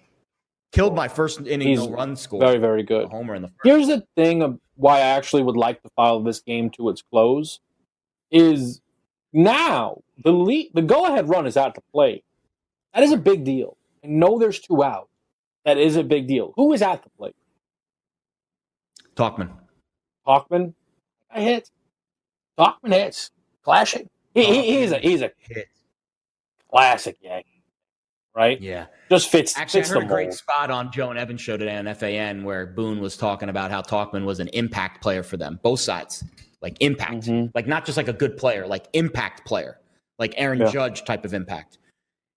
[0.72, 2.40] Killed my first inning no run score.
[2.40, 3.08] Very, very good.
[3.08, 3.60] Homer in the first.
[3.64, 7.02] Here's the thing of why I actually would like to follow this game to its
[7.02, 7.60] close
[8.30, 8.80] is
[9.32, 12.24] now the lead, the go ahead run is at the plate.
[12.94, 13.76] That is a big deal.
[14.04, 15.08] I know there's two out.
[15.64, 16.52] That is a big deal.
[16.56, 17.36] Who is at the plate?
[19.14, 19.50] Tauchman.
[20.26, 20.74] Tauchman.
[21.32, 21.70] I hit.
[22.58, 23.30] Tauchman hits.
[23.62, 24.06] Classic.
[24.34, 25.68] He, he, he's a he's a hit.
[26.70, 27.64] classic Yankee.
[28.34, 28.60] Right?
[28.60, 28.86] Yeah.
[29.10, 29.56] Just fits.
[29.56, 32.44] Actually, fits I heard a great spot on Joe and Evan show today on FAN
[32.44, 36.24] where Boone was talking about how Tauchman was an impact player for them, both sides.
[36.62, 37.22] Like impact.
[37.22, 37.50] Mm-hmm.
[37.54, 39.78] Like not just like a good player, like impact player.
[40.18, 40.70] Like Aaron yeah.
[40.70, 41.78] Judge type of impact.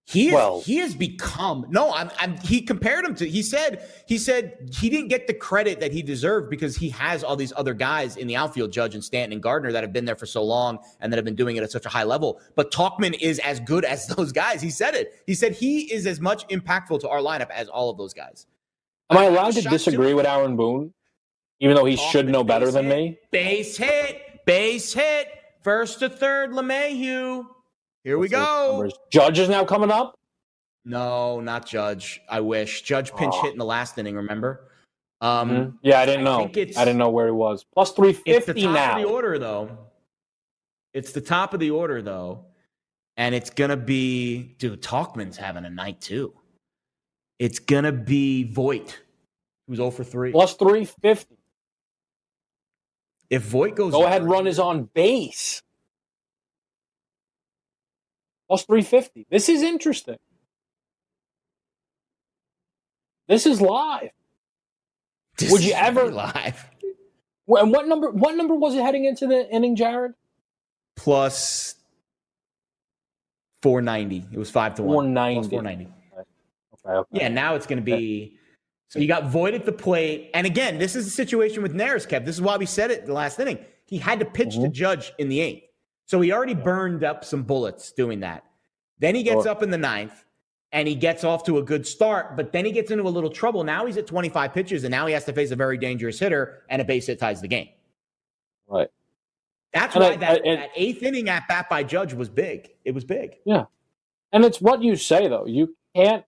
[0.06, 1.94] He is, well, he has become no.
[1.94, 3.28] I'm, I'm, he compared him to.
[3.28, 7.24] He said he said he didn't get the credit that he deserved because he has
[7.24, 10.04] all these other guys in the outfield, Judge and Stanton and Gardner, that have been
[10.04, 12.42] there for so long and that have been doing it at such a high level.
[12.56, 14.62] But Tauchman is as good as those guys.
[14.62, 15.24] He said it.
[15.26, 18.46] He said he is as much impactful to our lineup as all of those guys.
[19.10, 20.18] Am I allowed to disagree too.
[20.18, 20.94] with Aaron Boone,
[21.62, 23.20] even though he Tauchman, should know better than hit, me?
[23.32, 25.28] Base hit, base hit,
[25.62, 27.46] first to third, LeMahieu.
[28.04, 28.90] Here we go.
[29.10, 30.20] Judge is now coming up.
[30.86, 32.22] No, not Judge.
[32.30, 33.44] I wish Judge pinch oh.
[33.44, 34.16] hit in the last inning.
[34.16, 34.70] Remember?
[35.22, 35.76] Um, mm-hmm.
[35.82, 36.44] Yeah, I didn't I know.
[36.44, 37.64] I didn't know where he was.
[37.74, 38.96] Plus three fifty It's the top now.
[38.98, 39.78] of the order, though.
[40.94, 42.46] It's the top of the order, though,
[43.16, 44.82] and it's gonna be dude.
[44.82, 46.34] Tauchman's having a night too.
[47.40, 49.00] It's gonna be Voit,
[49.68, 50.32] who's zero oh for three.
[50.32, 51.38] Plus three fifty.
[53.30, 55.64] If Voit goes, go ahead, run is on base
[58.54, 59.26] plus 350.
[59.32, 60.18] This is interesting.
[63.28, 64.12] This is live.
[65.40, 66.70] This Would you ever live?
[67.48, 68.12] And what number?
[68.12, 70.14] What number was it heading into the inning, Jared?
[70.96, 71.76] Plus
[73.64, 74.24] four ninety.
[74.32, 74.94] It was five to one.
[74.94, 75.50] Four ninety.
[75.50, 75.88] Four ninety.
[76.16, 77.08] Okay, okay.
[77.12, 77.30] Yeah.
[77.30, 78.38] Now it's going to be.
[78.90, 82.08] So you got Voit at the plate, and again, this is the situation with Neris,
[82.08, 82.24] Kev.
[82.24, 83.58] This is why we said it the last inning.
[83.88, 84.66] He had to pitch mm-hmm.
[84.66, 85.73] to Judge in the eighth.
[86.06, 88.44] So he already burned up some bullets doing that.
[89.00, 89.52] Then he gets sure.
[89.52, 90.26] up in the ninth
[90.72, 93.30] and he gets off to a good start, but then he gets into a little
[93.30, 93.64] trouble.
[93.64, 96.64] Now he's at 25 pitches and now he has to face a very dangerous hitter
[96.70, 97.70] and a base hit ties the game.
[98.68, 98.90] Right.
[99.74, 102.70] That's and why I, that, I, that eighth inning at bat by Judge was big.
[102.86, 103.38] It was big.
[103.46, 103.66] Yeah.
[104.32, 105.46] And it's what you say though.
[105.46, 106.26] You can't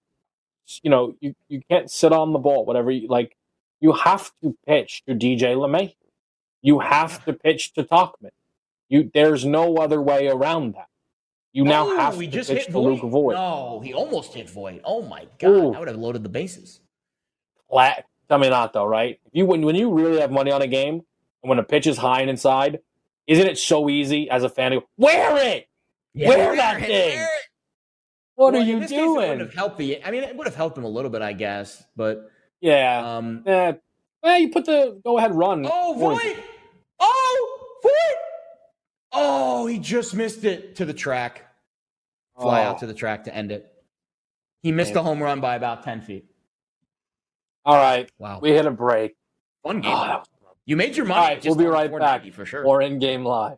[0.82, 3.36] you know, you, you can't sit on the ball, whatever you like.
[3.82, 5.96] You have to pitch to DJ LeMay.
[6.62, 8.32] You have to pitch to Tauchman.
[8.90, 10.88] You there's no other way around that.
[11.54, 13.36] You now oh, have to just pitch hit to Luke Voit.
[13.36, 14.82] No, he almost hit Voit.
[14.84, 15.74] Oh my god, Ooh.
[15.74, 16.82] I would have loaded the bases.
[17.70, 18.06] Flat.
[18.28, 19.20] Tell me not though, right?
[19.26, 20.96] If you when when you really have money on a game
[21.44, 22.80] and when a pitch is high and inside,
[23.28, 25.68] isn't it so easy as a fan to go, wear it,
[26.14, 27.18] yeah, wear that it, thing?
[27.18, 27.30] Wear
[28.36, 29.22] what well, are you doing?
[29.22, 30.04] Case, would have helped the.
[30.04, 31.84] I mean, it would have helped him a little bit, I guess.
[31.96, 33.74] But yeah, um, yeah.
[34.22, 35.66] Well, you put the go ahead run.
[35.72, 36.38] Oh, Voit!
[37.00, 38.25] Oh, Voit!
[39.16, 41.44] Oh, he just missed it to the track.
[42.40, 42.70] Fly oh.
[42.70, 43.72] out to the track to end it.
[44.62, 46.26] He missed a home run by about 10 feet.
[47.64, 48.12] All right.
[48.20, 48.40] Wow.
[48.42, 49.16] We hit a break.
[49.62, 49.94] One game.
[49.96, 50.24] Oh,
[50.66, 51.36] you made your money.
[51.36, 52.66] Right, we'll be right back for sure.
[52.66, 53.58] Or in game live.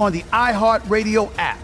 [0.00, 1.58] on the iHeartRadio app,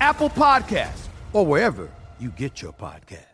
[0.00, 3.32] Apple Podcasts, or wherever you get your podcast.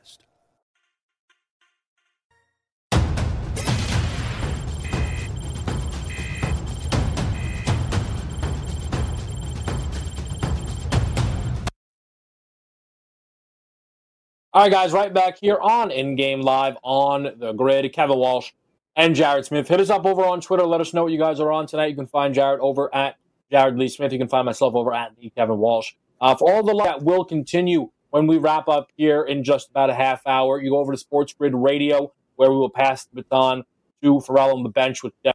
[14.54, 17.92] All right, guys, right back here on In Game Live on the grid.
[17.92, 18.50] Kevin Walsh
[18.96, 19.68] and Jared Smith.
[19.68, 20.64] Hit us up over on Twitter.
[20.64, 21.90] Let us know what you guys are on tonight.
[21.90, 23.16] You can find Jared over at
[23.50, 24.12] Jared Lee Smith.
[24.12, 25.92] You can find myself over at the Kevin Walsh.
[26.20, 29.70] Uh, for all the love that will continue when we wrap up here in just
[29.70, 33.04] about a half hour, you go over to Sports Grid Radio, where we will pass
[33.04, 33.64] the baton
[34.02, 35.32] to Farrell on the bench with the,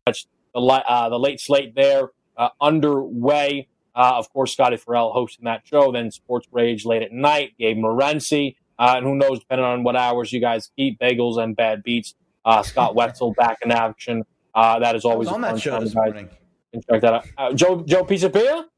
[0.56, 3.68] uh, the late slate there uh, underway.
[3.96, 5.92] Uh, of course, Scotty Farrell hosting that show.
[5.92, 7.54] Then Sports Rage late at night.
[7.60, 8.56] Gabe Morency.
[8.80, 12.16] Uh, and who knows, depending on what hours you guys eat, bagels and bad beats.
[12.44, 14.24] Uh, Scott Wetzel back in action.
[14.56, 16.30] Uh, that is always on that show this morning.
[16.74, 17.28] Can check that out.
[17.38, 18.66] Uh, Joe Joe Pisapia?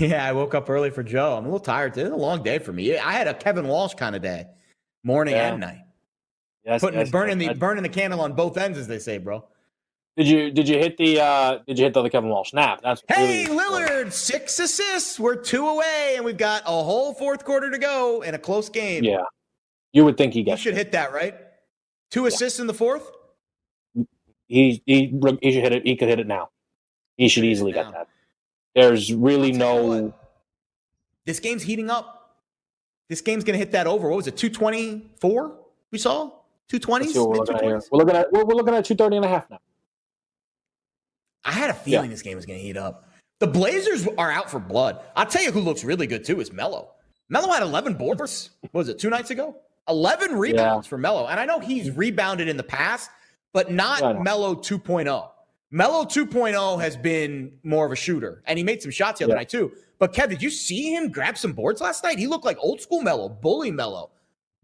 [0.00, 1.36] Yeah, I woke up early for Joe.
[1.36, 1.96] I'm a little tired.
[1.96, 2.98] It's a long day for me.
[2.98, 4.46] I had a Kevin Walsh kind of day,
[5.04, 5.52] morning Yeah.
[5.52, 5.82] and night.
[6.64, 7.52] Yes, Putting yes, burning yes.
[7.52, 9.44] the burning the candle on both ends, as they say, bro.
[10.16, 12.80] Did you did you hit the uh, did you hit the other Kevin Walsh snap?
[12.82, 15.18] That's Hey, really- Lillard, six assists.
[15.20, 18.68] We're two away, and we've got a whole fourth quarter to go in a close
[18.68, 19.04] game.
[19.04, 19.18] Yeah,
[19.92, 20.60] you would think he he gets.
[20.60, 21.36] should hit that, right?
[22.10, 23.08] Two assists in the fourth.
[24.48, 25.86] He he he should hit it.
[25.86, 26.50] He could hit it now.
[27.18, 28.08] He should easily get that.
[28.74, 30.14] There's really I'll tell you no.
[31.26, 32.38] This game's heating up.
[33.10, 34.08] This game's gonna hit that over.
[34.08, 34.36] What was it?
[34.36, 35.58] Two twenty four.
[35.90, 36.30] We saw
[36.68, 37.14] two twenties.
[37.14, 37.82] we're looking at here.
[37.90, 39.58] We're looking at we're, we're looking at two thirty and a half now.
[41.44, 43.08] I had a feeling this game was going to heat up.
[43.40, 45.00] The Blazers are out for blood.
[45.16, 46.90] I'll tell you who looks really good too is Melo.
[47.30, 48.50] Melo had 11 boards.
[48.60, 49.56] What was it, two nights ago?
[49.88, 51.26] 11 rebounds for Melo.
[51.26, 53.10] And I know he's rebounded in the past,
[53.54, 54.12] but not Yeah.
[54.14, 55.30] Melo 2.0.
[55.70, 59.32] Melo 2.0 has been more of a shooter, and he made some shots the other
[59.34, 59.38] Yeah.
[59.38, 59.72] night too.
[59.98, 62.18] But Kev, did you see him grab some boards last night?
[62.18, 64.10] He looked like old school Melo, bully Melo,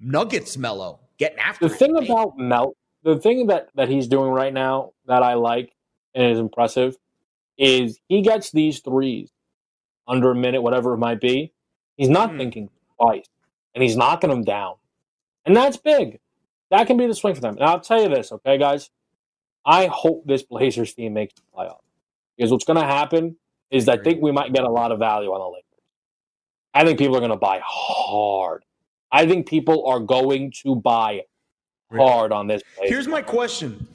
[0.01, 1.79] Nuggets Melo, getting after The it.
[1.79, 5.75] thing Hey, about Mel, the thing that that he's doing right now that I like
[6.15, 6.97] and is impressive
[7.59, 9.31] is he gets these threes
[10.09, 11.53] under a minute, whatever it might be.
[11.97, 12.39] He's not Mhm.
[12.39, 13.27] thinking twice,
[13.75, 14.77] and he's knocking them down,
[15.45, 16.21] and that's big.
[16.71, 17.55] That can be the swing for them.
[17.57, 18.91] And I'll tell you this, okay, guys.
[19.65, 21.79] I hope this Blazers team makes the playoffs
[22.37, 23.37] because what's going to happen
[23.71, 25.65] is I think we might get a lot of value on the Lakers.
[26.75, 28.65] I think people are going to buy hard.
[29.11, 31.23] I think people are going to buy
[31.93, 32.63] hard on this.
[32.83, 33.89] Here's my question.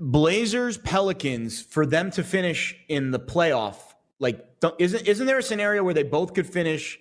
[0.00, 3.76] Blazers Pelicans for them to finish in the playoff
[4.18, 4.46] like
[4.78, 6.98] isn't isn't there a scenario where they both could finish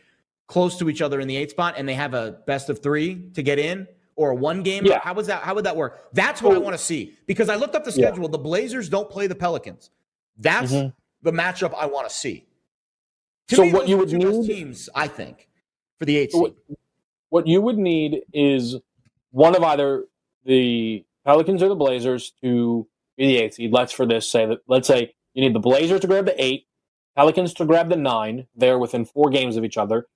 [0.47, 3.30] close to each other in the eight spot and they have a best of three
[3.34, 4.86] to get in or a one game?
[4.86, 4.99] Yeah.
[4.99, 5.43] How was that?
[5.43, 6.09] How would that work?
[6.13, 8.24] That's what I want to see because I looked up the schedule.
[8.24, 8.30] Yeah.
[8.32, 9.89] The Blazers don't play the Pelicans.
[10.38, 10.93] That's Mhm.
[11.22, 12.45] the matchup I want to see.
[13.49, 15.49] To So me, what you would need- teams, I think,
[15.99, 16.55] for the eight So seed.
[16.68, 16.78] what,
[17.30, 18.78] what you would need is
[19.32, 20.05] one of either
[20.45, 22.88] the Pelicans or the Blazers to
[23.18, 23.72] be the eighth seed.
[23.72, 26.68] Let's for this say that let's say you need the Blazers to grab the eight,
[27.16, 28.47] Pelicans to grab the nine.
[28.55, 30.07] They're within four games of each other.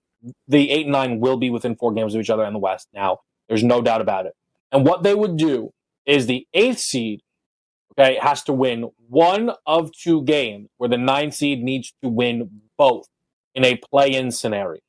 [0.47, 2.89] The eight and nine will be within four games of each other in the West.
[2.93, 4.33] Now, there's no doubt about it.
[4.71, 5.73] And what they would do
[6.05, 7.21] is the eighth seed,
[7.91, 12.61] okay, has to win one of two games where the nine seed needs to win
[12.77, 13.07] both
[13.55, 14.79] in a play-in scenario.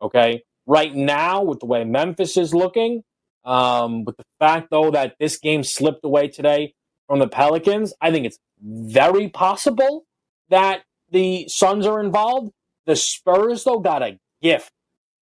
[0.00, 0.42] Okay.
[0.66, 3.02] Right now, with the way Memphis is looking,
[3.44, 6.74] um, with the fact though that this game slipped away today
[7.06, 10.04] from the Pelicans, I think it's very possible
[10.50, 12.52] that the Suns are involved.
[12.84, 14.70] The Spurs though got a gift,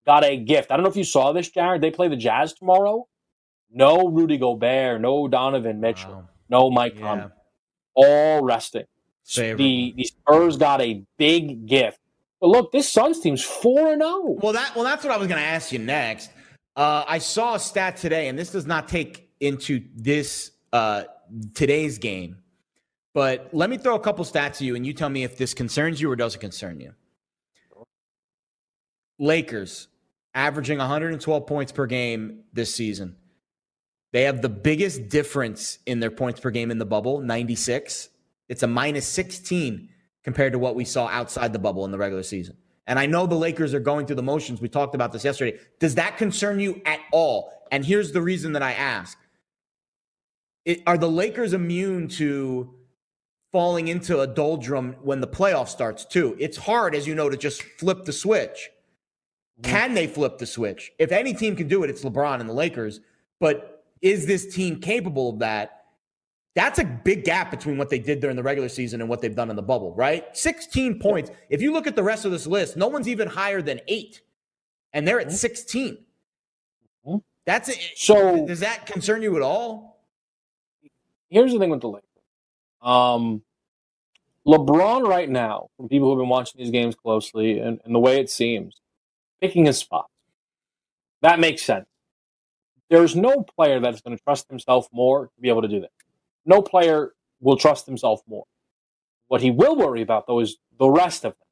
[0.07, 0.71] got a gift.
[0.71, 1.83] I don't know if you saw this, Jared.
[1.83, 3.07] They play the Jazz tomorrow.
[3.71, 6.29] No Rudy Gobert, no Donovan Mitchell, Wow.
[6.49, 7.01] no Mike Yeah.
[7.01, 7.31] Conley,
[7.95, 8.85] all resting.
[9.25, 9.65] Favorable.
[9.65, 11.99] The the Spurs got a big gift.
[12.41, 14.23] But look, this Suns team's four and oh.
[14.23, 14.39] zero.
[14.41, 16.31] Well, that well, that's what I was going to ask you next.
[16.77, 21.05] Uh, I saw a stat today, and this does not take into this uh,
[21.55, 22.37] today's game,
[23.15, 25.55] but let me throw a couple stats at you, and you tell me if this
[25.55, 26.93] concerns you or doesn't concern you.
[29.19, 29.89] Lakers
[30.37, 33.17] averaging 112 points per game this season.
[34.13, 38.11] They have the biggest difference in their points per game in the bubble, 96.
[38.49, 39.89] It's a minus 16
[40.23, 42.57] compared to what we saw outside the bubble in the regular season.
[42.87, 44.61] And I know the Lakers are going through the motions.
[44.61, 45.59] We talked about this yesterday.
[45.81, 47.53] Does that concern you at all?
[47.73, 49.19] And here's the reason that I ask.
[50.65, 52.75] It, are the Lakers immune to
[53.53, 56.37] falling into a doldrum when the playoff starts too?
[56.39, 58.71] It's hard, as you know, to just flip the switch.
[59.63, 60.93] Can they flip the switch?
[60.99, 63.01] If any team can do it, it's LeBron and the Lakers.
[63.41, 65.85] But is this team capable of that?
[66.55, 69.35] That's a big gap between what they did during the regular season and what they've
[69.35, 70.25] done in the bubble, right?
[70.37, 71.31] 16 points.
[71.51, 74.23] If you look at the rest of this list, no one's even higher than eight,
[74.93, 75.99] and they're at 16.
[77.07, 77.23] Mhm.
[77.45, 77.79] That's it.
[77.97, 80.03] So- does that concern you at all?
[81.29, 82.03] Here's the thing with the Lakers.
[82.81, 83.43] Um,
[84.47, 88.19] LeBron right now, from people who've been watching these games closely, and, and the way
[88.21, 88.81] it seems,
[89.41, 90.07] picking his spot.
[91.23, 91.87] That makes sense.
[92.89, 95.91] There's no player that's going to trust himself more to be able to do that.
[96.45, 98.45] No player will trust himself more.
[99.29, 101.49] What he will worry about, though, is the rest of them.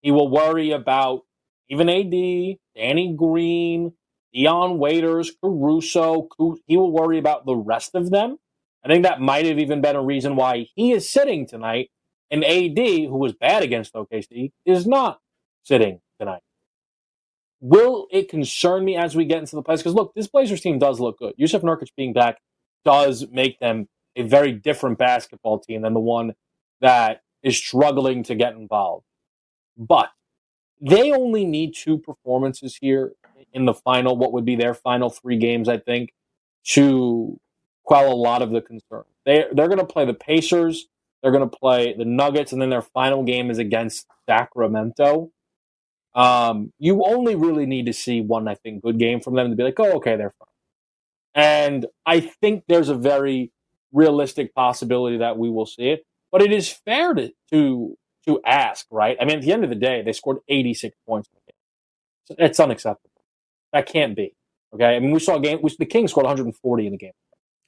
[0.00, 1.22] He will worry about
[1.68, 2.10] even AD,
[2.76, 3.92] Danny Green,
[4.32, 6.28] Dion Waiters, Caruso.
[6.66, 8.38] He will worry about the rest of them.
[8.84, 11.90] I think that might have even been a reason why he is sitting tonight,
[12.30, 15.20] and AD, who was bad against OKC, is not
[15.62, 16.42] sitting tonight.
[17.66, 19.78] Will it concern me as we get into the playoffs?
[19.78, 21.32] Because look, this Blazers team does look good.
[21.38, 22.36] Yusuf Nurkic being back
[22.84, 26.34] does make them a very different basketball team than the one
[26.82, 29.06] that is struggling to get involved.
[29.78, 30.10] But
[30.78, 33.14] they only need two performances here
[33.54, 36.12] in the final, what would be their final three games, I think,
[36.64, 37.40] to
[37.82, 39.04] quell a lot of the concern.
[39.24, 40.86] They they're going to play the Pacers,
[41.22, 45.30] they're going to play the Nuggets, and then their final game is against Sacramento.
[46.14, 49.56] Um, you only really need to see one, I think, good game from them to
[49.56, 50.46] be like, oh, okay, they're fine.
[51.34, 53.50] And I think there's a very
[53.92, 56.04] realistic possibility that we will see it.
[56.30, 57.96] But it is fair to to
[58.26, 59.16] to ask, right?
[59.20, 61.58] I mean, at the end of the day, they scored 86 points in the game.
[62.38, 63.10] So It's unacceptable.
[63.72, 64.34] That can't be.
[64.72, 64.96] Okay.
[64.96, 65.58] I mean, we saw a game.
[65.62, 67.12] We, the Kings scored 140 in the game.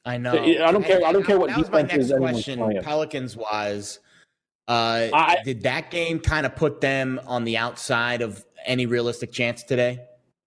[0.05, 0.33] I know.
[0.33, 2.83] I don't care- I don't care what that was my defenses next anyone's question.
[2.83, 3.99] Pelicans wise,
[4.69, 9.33] uh, I- did that game kind of put them on the outside of any realistic
[9.33, 10.01] chance today?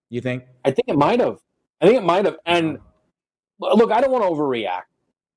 [0.10, 0.44] You think?
[0.66, 1.40] I think it might have.
[1.82, 2.38] I think it might have.
[2.46, 2.80] And
[3.60, 4.84] look, I don't want to overreact.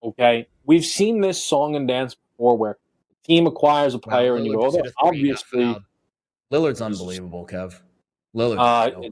[0.02, 2.78] Okay, we've seen this song and dance before, where
[3.10, 5.76] the team acquires a player, and you go, "Oh, just hit a three, got obviously."
[6.52, 7.80] Lillard's unbelievable, Kev.
[8.34, 8.58] Lillard.
[8.58, 9.10] Uh,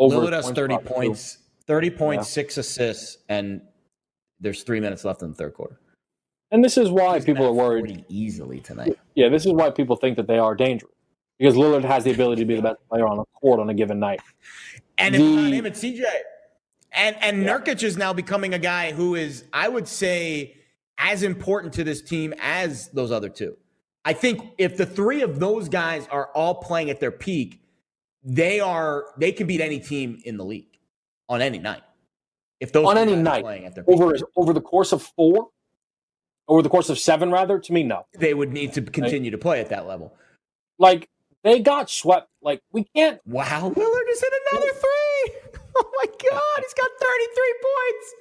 [0.00, 2.32] Lillard has 30 points, 30 points, Yeah.
[2.42, 3.62] six assists, and
[4.40, 5.80] there's three minutes left in the third quarter.
[6.52, 8.04] And this is why He's people are worried.
[8.08, 8.96] easily tonight.
[9.14, 10.92] Yeah, this is why people think that they are dangerous
[11.38, 13.74] because Lillard has the ability to be the best player on the court on a
[13.74, 14.20] given night.
[14.98, 16.04] And if not him, it's CJ.
[16.92, 20.56] And and Nurkic is now becoming a guy who is, I would say,
[20.98, 23.56] as important to this team as those other two.
[24.04, 27.60] I think if the three of those guys are all playing at their peak,
[28.22, 30.78] they are they can beat any team in the league
[31.28, 31.82] on any night.
[32.60, 35.48] If those on any night playing at their over over the course of four,
[36.48, 39.38] over the course of seven, rather, to me, no, they would need to continue to
[39.38, 40.14] play at that level.
[40.78, 41.08] Like
[41.44, 42.28] they got swept.
[42.42, 43.20] Like we can't.
[43.26, 45.34] Wow, Lillard is hit another three.
[45.74, 48.14] Oh my god, he's got thirty three points.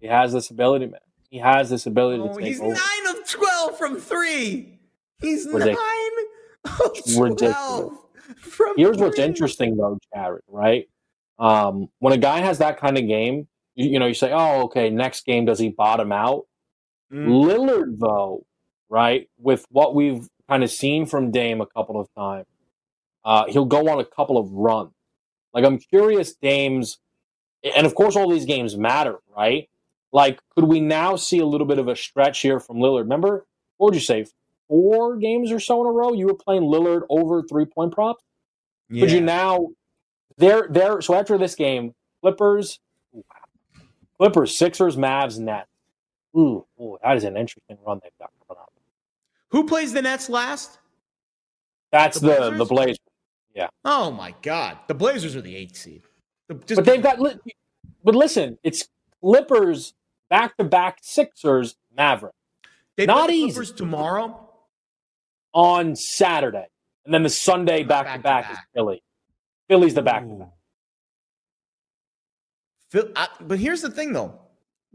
[0.00, 1.00] He has this ability, man.
[1.30, 2.74] He has this ability oh, to take he's over.
[2.74, 4.78] nine of twelve from three.
[5.20, 5.76] He's Ridiculous.
[5.76, 7.18] nine of twelve.
[7.18, 7.98] Ridiculous.
[8.76, 10.42] Here's what's interesting though, Jared.
[10.46, 10.88] Right,
[11.40, 14.62] um, when a guy has that kind of game, you, you, know, you say, "Oh,
[14.66, 16.46] okay, next game does he bottom out?"
[17.12, 17.28] Mm.
[17.28, 18.44] Lillard, though,
[18.88, 22.46] right, with what we've kind of seen from Dame a couple of times,
[23.24, 24.92] uh, he'll go on a couple of runs.
[25.52, 26.98] Like I'm curious, Dame's,
[27.62, 29.68] and of course, all these games matter, right?
[30.12, 33.02] Like, could we now see a little bit of a stretch here from Lillard?
[33.02, 33.46] Remember,
[33.76, 34.26] what would you say?
[34.68, 38.22] Four games or so in a row, you were playing Lillard over three point props.
[38.88, 39.00] Yeah.
[39.00, 39.68] Could you now?
[40.38, 41.00] There, there.
[41.00, 42.80] So after this game, Clippers,
[44.18, 45.68] Clippers, Sixers, Mavs, Nets.
[46.36, 48.72] Ooh, ooh, that is an interesting run they've got coming up.
[49.50, 50.78] Who plays the Nets last?
[51.92, 52.98] That's the the, the Blazers.
[53.54, 53.68] Yeah.
[53.84, 56.02] Oh my God, the Blazers are the eighth seed.
[56.66, 57.18] Just, but they've got.
[58.04, 58.88] But listen, it's
[59.20, 59.94] Clippers
[60.28, 62.34] back to back Sixers Maverick.
[62.96, 63.76] They Not the Clippers easy.
[63.76, 64.42] tomorrow.
[65.54, 66.66] On Saturday,
[67.06, 69.02] and then the Sunday back to back is Philly.
[69.68, 70.50] Philly's the back to
[72.92, 73.30] back.
[73.40, 74.38] But here's the thing, though.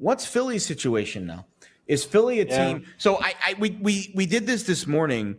[0.02, 1.46] What's Philly's situation now?
[1.86, 2.66] Is Philly a yeah.
[2.66, 2.86] team?
[2.98, 5.38] So I, I we we we did this this morning,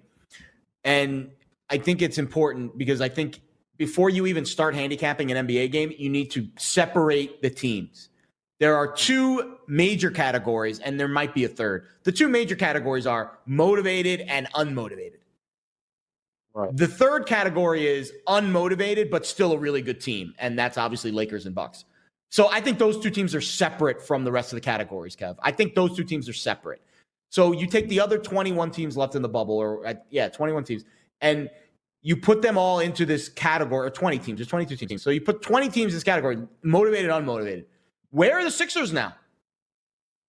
[0.84, 1.32] and
[1.68, 3.40] I think it's important because I think
[3.76, 8.10] before you even start handicapping an NBA game, you need to separate the teams.
[8.60, 11.88] There are two major categories, and there might be a third.
[12.04, 15.18] The two major categories are motivated and unmotivated.
[16.54, 16.76] Right.
[16.76, 21.46] The third category is unmotivated, but still a really good team, and that's obviously Lakers
[21.46, 21.84] and Bucks.
[22.32, 25.36] So I think those two teams are separate from the rest of the categories, Kev.
[25.42, 26.80] I think those two teams are separate.
[27.28, 30.64] So you take the other 21 teams left in the bubble, or uh, yeah, 21
[30.64, 30.84] teams,
[31.20, 31.50] and
[32.00, 35.02] you put them all into this category, or 20 teams, there's 22 teams.
[35.02, 37.66] So you put 20 teams in this category, motivated, unmotivated.
[38.08, 39.14] Where are the Sixers now?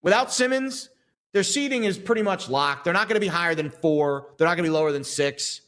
[0.02, 0.90] Without Simmons,
[1.32, 2.84] their seeding is pretty much locked.
[2.84, 4.34] They're not going to be higher than four.
[4.38, 5.62] They're not going to be lower than six.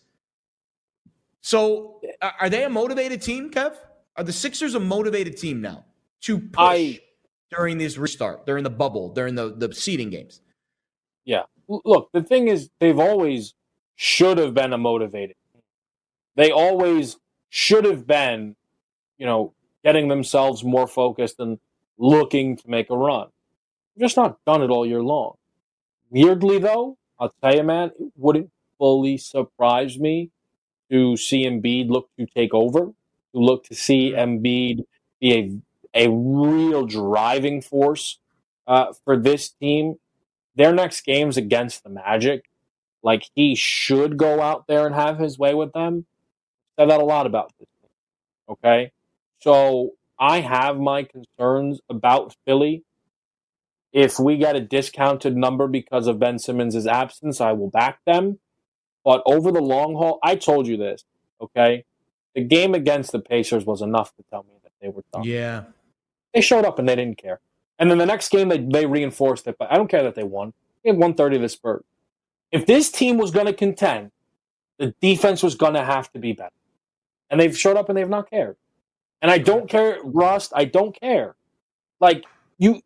[1.40, 3.74] So are they a motivated team, Kev?
[4.18, 5.86] Are the Sixers a motivated team now?
[6.26, 7.00] To push I,
[7.50, 10.42] during this restart, during the bubble, during the, the seeding games.
[11.24, 11.44] Yeah.
[11.68, 13.54] Look, the thing is, they've always
[13.96, 15.36] should have been a motivated.
[16.36, 17.18] They always
[17.50, 18.56] should have been,
[19.18, 19.54] you know,
[19.84, 21.60] getting themselves more focused and
[21.98, 23.28] looking to make a run.
[23.96, 25.36] They're just not done it all year long.
[26.10, 30.32] Weirdly, though, I'll tell you, man, it wouldn't fully surprise me
[30.92, 32.94] to see Embiid look to take over, to
[33.34, 34.86] look to see Embiid
[35.20, 35.60] be a
[35.96, 38.20] a real driving force
[38.68, 39.96] uh, for this team.
[40.56, 42.46] Their next game's against the Magic.
[43.02, 46.06] Like he should go out there and have his way with them.
[46.78, 47.68] Said that a lot about this.
[47.82, 47.90] Team.
[48.50, 48.92] Okay,
[49.40, 52.84] so I have my concerns about Philly.
[53.94, 58.40] If we get a discounted number because of Ben Simmons' absence, I will back them.
[59.06, 61.06] But over the long haul, I told you this.
[61.40, 61.86] Okay,
[62.34, 65.24] the game against the Pacers was enough to tell me that they were done.
[65.24, 65.64] Yeah,
[66.36, 67.40] they showed up and they didn't care.
[67.80, 69.56] And then the next game, they, they reinforced it.
[69.58, 70.54] But I don't care that they won.
[70.84, 71.84] They had 130 this Spurs.
[72.52, 74.12] If this team was going to contend,
[74.78, 76.52] the defense was going to have to be better.
[77.30, 78.58] And they've showed up and they've not cared.
[79.22, 80.52] And I don't care, Rust.
[80.56, 81.36] I don't care.
[82.00, 82.26] Like,
[82.58, 82.82] you,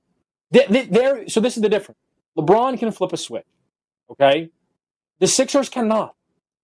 [0.52, 2.00] they, they, so this is the difference.
[2.38, 3.46] LeBron can flip a switch.
[4.12, 4.50] Okay.
[5.20, 6.16] The Sixers cannot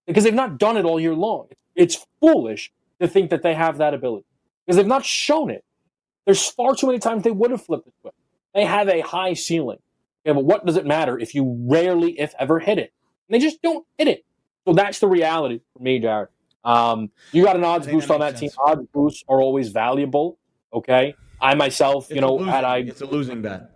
[0.08, 1.48] because they've not done it all year long.
[1.76, 2.72] It's foolish
[3.02, 4.26] to think that they have that ability
[4.66, 5.66] because they've not shown it.
[6.26, 8.14] There's far too many times they would have flipped the switch.
[8.54, 9.80] They have a high ceiling.
[10.24, 12.94] Yeah, but what does it matter if you rarely, if ever, hit it?
[13.28, 14.26] And they just don't hit it.
[14.66, 16.30] So that's the reality for me, Jared.
[16.64, 18.54] Um, you got an odds boost on that sense.
[18.54, 18.60] team.
[18.66, 20.40] Odds boosts are always valuable.
[20.74, 23.70] Okay, I myself, it's you know, had I, it's a losing bet.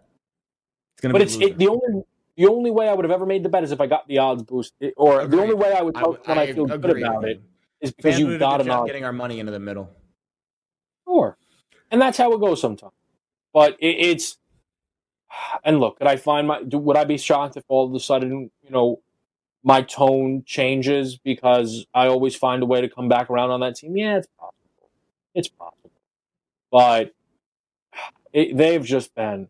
[0.93, 2.03] It's gonna but it's it, the only
[2.35, 4.17] the only way I would have ever made the bet is if I got the
[4.17, 5.37] odds boost, or Agreed.
[5.37, 7.41] the only way I would tell when I, I feel good about it
[7.79, 8.87] is because you got an odds.
[8.87, 9.91] Getting our money into the middle.
[11.91, 12.93] And that's how it goes sometimes.
[13.53, 14.37] But it, it's
[15.63, 16.61] and look, could I find my?
[16.61, 19.01] Would I be shocked if all of a sudden, you know,
[19.63, 23.75] my tone changes because I always find a way to come back around on that
[23.75, 23.97] team?
[23.97, 24.89] Yeah, it's possible.
[25.33, 25.91] It's possible,
[26.71, 27.13] but
[28.33, 29.49] it, they've just been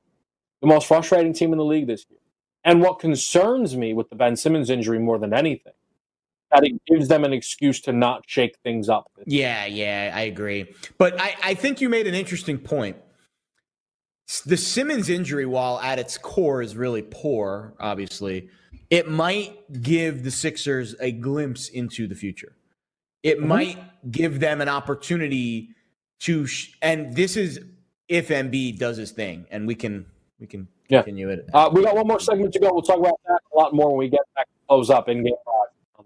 [0.61, 2.19] the most frustrating team in the league this year.
[2.63, 5.73] And what concerns me with the Ben Simmons injury more than anything
[6.51, 9.11] that it gives them an excuse to not shake things up.
[9.25, 10.73] Yeah, yeah, I agree.
[10.97, 12.97] But I, I think you made an interesting point.
[14.45, 18.49] The Simmons injury, while at its core is really poor, obviously,
[18.89, 22.55] it might give the Sixers a glimpse into the future.
[23.23, 23.47] It mm-hmm.
[23.47, 25.69] might give them an opportunity
[26.21, 27.59] to, sh- and this is
[28.07, 30.05] if Embiid does his thing, and we can
[30.39, 31.01] we can yeah.
[31.01, 31.47] continue it.
[31.53, 32.71] Uh, we got one more segment to go.
[32.71, 35.23] We'll talk about that a lot more when we get back to close up in
[35.23, 35.67] game five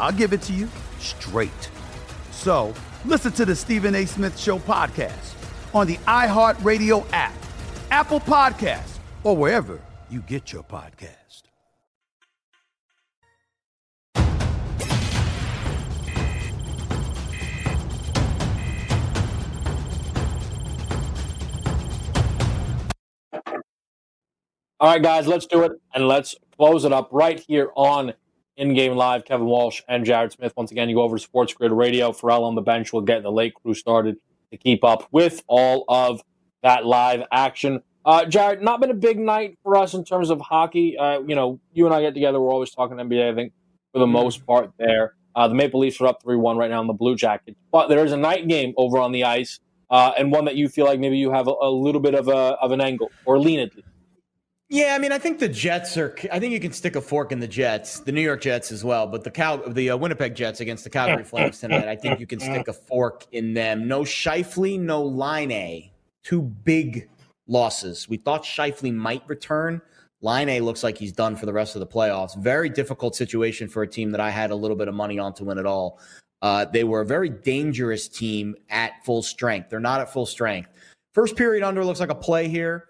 [0.00, 0.66] I'll give it to you
[0.98, 1.70] straight.
[2.32, 2.74] So,
[3.04, 4.06] listen to the Stephen A.
[4.06, 5.34] Smith Show podcast
[5.74, 7.34] on the iHeartRadio app,
[7.90, 9.78] Apple Podcast, or wherever
[10.08, 11.16] you get your podcast.
[24.80, 28.14] All right, guys, let's do it and let's close it up right here on
[28.60, 29.24] In Game Live.
[29.24, 30.52] Kevin Walsh and Jared Smith.
[30.54, 32.12] Once again, you go over to Sports Grid Radio.
[32.12, 34.18] Farrell on the bench will get the late crew started
[34.52, 36.22] to keep up with all of
[36.62, 37.82] that live action.
[38.04, 40.98] Uh, Jared, not been a big night for us in terms of hockey.
[40.98, 43.54] Uh, you know, you and I get together, we're always talking NBA, I think,
[43.94, 45.14] for the most part there.
[45.34, 47.56] Uh, the Maple Leafs are up 3 1 right now in the Blue Jackets.
[47.72, 49.58] But there is a night game over on the ice,
[49.88, 52.28] uh, and one that you feel like maybe you have a, a little bit of,
[52.28, 53.88] a, of an angle, or lean at least.
[54.72, 56.14] Yeah, I mean, I think the Jets are.
[56.30, 58.84] I think you can stick a fork in the Jets, the New York Jets as
[58.84, 61.88] well, but the Cal, the uh, Winnipeg Jets against the Calgary Flames tonight.
[61.88, 63.88] I think you can stick a fork in them.
[63.88, 65.90] No Scheifele, no Laine.
[66.22, 67.08] Two big
[67.48, 68.08] losses.
[68.08, 69.82] We thought Scheifele might return.
[70.22, 72.38] Laine looks like he's done for the rest of the playoffs.
[72.38, 75.34] Very difficult situation for a team that I had a little bit of money on
[75.34, 75.98] to win it all.
[76.42, 79.68] Uh, they were a very dangerous team at full strength.
[79.68, 80.70] They're not at full strength.
[81.12, 82.84] First period under looks like a play here.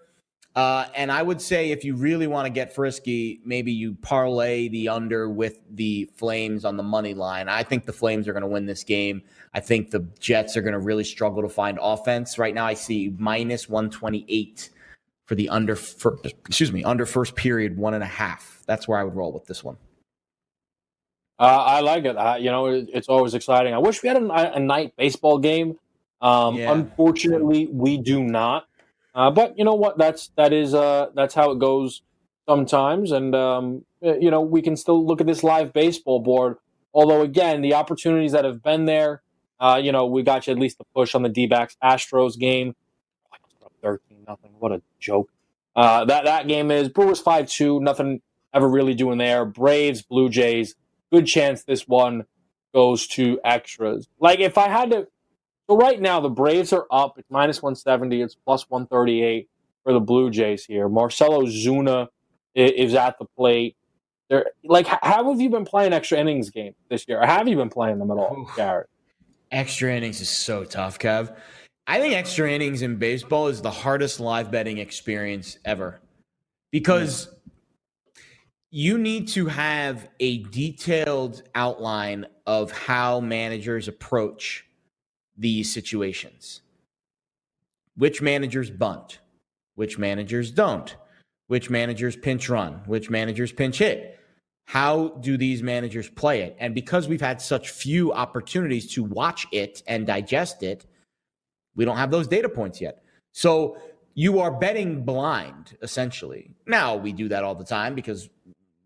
[0.55, 4.67] Uh, and I would say if you really want to get frisky, maybe you parlay
[4.67, 7.47] the under with the Flames on the money line.
[7.47, 9.21] I think the Flames are going to win this game.
[9.53, 12.37] I think the Jets are going to really struggle to find offense.
[12.37, 14.69] Right now, I see minus 128
[15.25, 18.63] for the under, for, excuse me, under first period, one and a half.
[18.65, 19.77] That's where I would roll with this one.
[21.39, 22.17] Uh, I like it.
[22.17, 23.73] Uh, you know, it, it's always exciting.
[23.73, 25.79] I wish we had a, a night baseball game.
[26.21, 26.71] Um, yeah.
[26.71, 28.67] Unfortunately, we do not.
[29.13, 29.97] Uh, but you know what?
[29.97, 32.01] That's that is uh, that's how it goes
[32.47, 36.57] sometimes, and um, you know we can still look at this live baseball board.
[36.93, 39.21] Although again, the opportunities that have been there,
[39.59, 42.75] uh, you know, we got you at least the push on the D-backs Astros game,
[43.81, 44.51] thirteen nothing.
[44.59, 45.29] What a joke!
[45.75, 47.79] Uh, that that game is Brewers five two.
[47.81, 48.21] Nothing
[48.53, 49.45] ever really doing there.
[49.45, 50.75] Braves, Blue Jays.
[51.11, 52.25] Good chance this one
[52.73, 54.07] goes to extras.
[54.19, 55.07] Like if I had to,
[55.71, 57.17] so right now the Braves are up.
[57.17, 58.21] It's minus one seventy.
[58.21, 59.47] It's plus one thirty eight
[59.85, 60.89] for the Blue Jays here.
[60.89, 62.09] Marcell Ozuna
[62.53, 63.77] is at the plate.
[64.29, 67.21] There, like, how have you been playing extra innings game this year?
[67.21, 68.87] Or have you been playing them at all, Jared?
[69.49, 71.37] Extra innings is so tough, Kev.
[71.87, 76.01] I think extra innings in baseball is the hardest live betting experience ever
[76.71, 77.33] because
[78.71, 84.65] you need to have a detailed outline of how managers approach
[85.41, 86.61] these situations.
[87.97, 89.19] Which managers bunt,
[89.75, 90.95] which managers don't,
[91.47, 94.17] which managers pinch run, which managers pinch hit.
[94.65, 96.55] How do these managers play it?
[96.59, 100.85] And because we've had such few opportunities to watch it and digest it,
[101.75, 103.03] we don't have those data points yet.
[103.33, 103.77] So
[104.13, 106.53] you are betting blind, essentially.
[106.67, 108.29] Now, we do that all the time because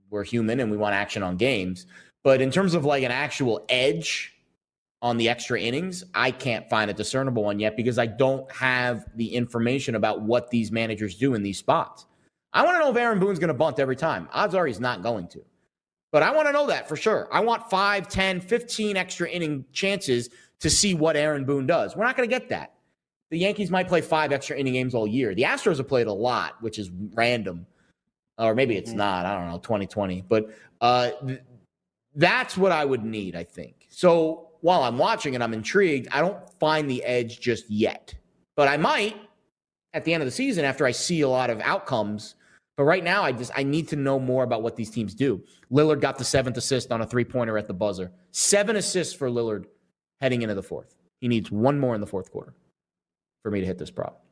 [0.10, 1.86] we're human and we want action on games.
[2.24, 4.35] But in terms of like an actual edge
[5.02, 9.06] on the extra innings, I can't find a discernible one yet because I don't have
[9.16, 12.06] the information about what these managers do in these spots.
[12.54, 14.30] I want to know if Aaron Boone's going to bunt every time.
[14.32, 15.44] Odds are he's not going to.
[16.12, 17.28] But I want to know that for sure.
[17.32, 20.30] I want 5, 10, 15 extra inning chances
[20.62, 21.96] to see what Aaron Boone does.
[21.96, 22.74] We're not going to get that.
[23.32, 25.36] The Yankees might play five extra inning games all year.
[25.36, 27.66] The Astros have played a lot, which is random.
[28.38, 28.96] Or maybe it's mm.
[28.96, 29.26] not.
[29.26, 30.24] I don't know, 2020.
[30.28, 31.42] But uh, th-
[32.16, 33.88] that's what I would need, I think.
[33.90, 38.14] So while I'm watching and I'm intrigued, I don't find the edge just yet.
[38.56, 39.16] But I might
[39.94, 42.36] at the end of the season after I see a lot of outcomes
[42.78, 45.42] but right now, I just I need to know more about what these teams do.
[45.72, 48.12] Lillard got the seventh assist on a three pointer at the buzzer.
[48.32, 49.66] Seven assists for Lillard
[50.20, 50.96] heading into the fourth.
[51.22, 52.54] He needs one more in the fourth quarter
[53.44, 54.26] for me to hit this prop.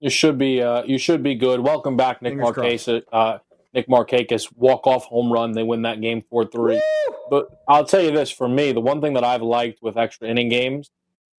[0.00, 1.60] You should be uh, you should be good.
[1.60, 3.02] Welcome back, Nick Markakis.
[3.12, 3.38] Uh,
[3.72, 5.52] Nick Markakis walk off home run.
[5.52, 6.82] They win that game four three.
[7.28, 10.28] But I'll tell you this: for me, the one thing that I've liked with extra
[10.28, 10.90] inning games,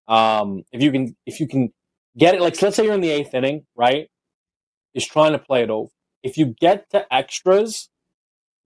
[0.08, 1.74] um, if you can if you can
[2.18, 4.10] get it, like let's say you're in the eighth inning, right?
[4.94, 5.92] Is trying to play it over
[6.24, 7.90] if you get to extras,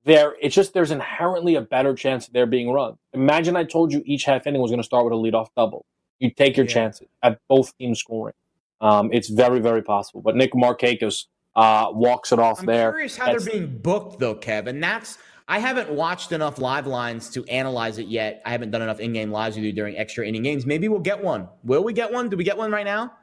[0.03, 2.95] there it's just there's inherently a better chance of there being run.
[3.13, 5.85] Imagine I told you each half inning was going to start with a leadoff double.
[6.19, 6.73] You take your yeah.
[6.73, 8.35] chances at both teams scoring.
[8.81, 10.21] Um, it's very very possible.
[10.21, 11.25] But Nick Markakis
[11.55, 12.87] uh, walks it off I'm there.
[12.87, 14.79] I'm curious how that's, they're being booked though, Kevin.
[14.79, 18.41] That's I haven't watched enough live lines to analyze it yet.
[18.45, 20.65] I haven't done enough in-game lives with you during extra inning games.
[20.65, 21.47] Maybe we'll get one.
[21.63, 22.29] Will we get one?
[22.29, 23.13] Do we get one right now?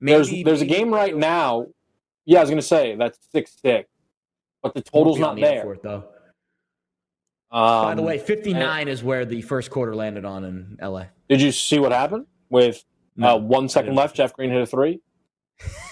[0.00, 1.66] Maybe, there's there's a game right now
[2.26, 3.88] yeah, I was going to say that's six six,
[4.62, 5.76] but the total's not the there.
[5.82, 6.04] Though.
[7.52, 11.04] Um, By the way, fifty nine is where the first quarter landed on in LA.
[11.28, 12.84] Did you see what happened with
[13.16, 14.16] no, uh, one second left?
[14.16, 15.00] Jeff Green hit a three.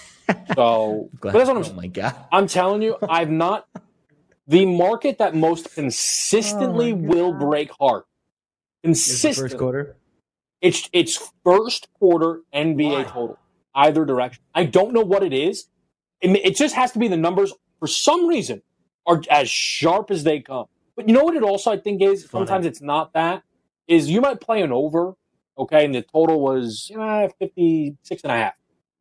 [0.55, 1.63] So, but that's what I'm.
[1.63, 2.15] Oh my god!
[2.31, 3.67] I'm telling you, I've not
[4.47, 8.05] the market that most consistently oh will break heart.
[8.83, 9.97] Consistent first quarter.
[10.61, 13.03] It's it's first quarter NBA Why?
[13.03, 13.39] total,
[13.73, 14.43] either direction.
[14.53, 15.67] I don't know what it is.
[16.21, 18.61] It, it just has to be the numbers for some reason
[19.05, 20.65] are as sharp as they come.
[20.95, 23.43] But you know what it also I think is sometimes it's not that
[23.87, 25.13] is you might play an over,
[25.57, 28.53] okay, and the total was you know, 56 and a half.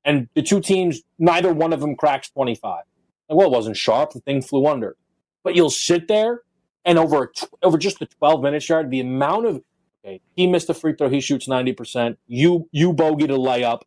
[0.05, 2.83] And the two teams, neither one of them cracks 25.
[3.29, 4.13] Like, well, it wasn't sharp.
[4.13, 4.97] The thing flew under.
[5.43, 6.43] But you'll sit there
[6.85, 7.33] and over
[7.63, 9.63] over just the 12 minutes yard, the amount of
[10.05, 12.17] okay, he missed a free throw, he shoots 90%.
[12.27, 13.83] You you bogeyed a layup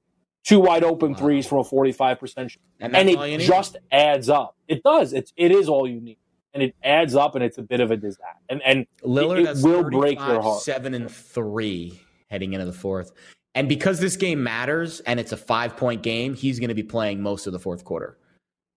[0.48, 1.18] two wide open wow.
[1.18, 4.56] threes from a 45% and, and it just adds up.
[4.68, 5.14] It does.
[5.14, 6.18] It's it is all you need.
[6.54, 8.24] And it adds up and it's a bit of a disaster.
[8.50, 10.62] And and Lillard it, it will break your heart.
[10.62, 12.00] 7 and 3
[12.30, 13.12] heading into the fourth.
[13.58, 17.24] And because this game matters and it's a 5-point game, he's going to be playing
[17.24, 18.20] most of the fourth quarter.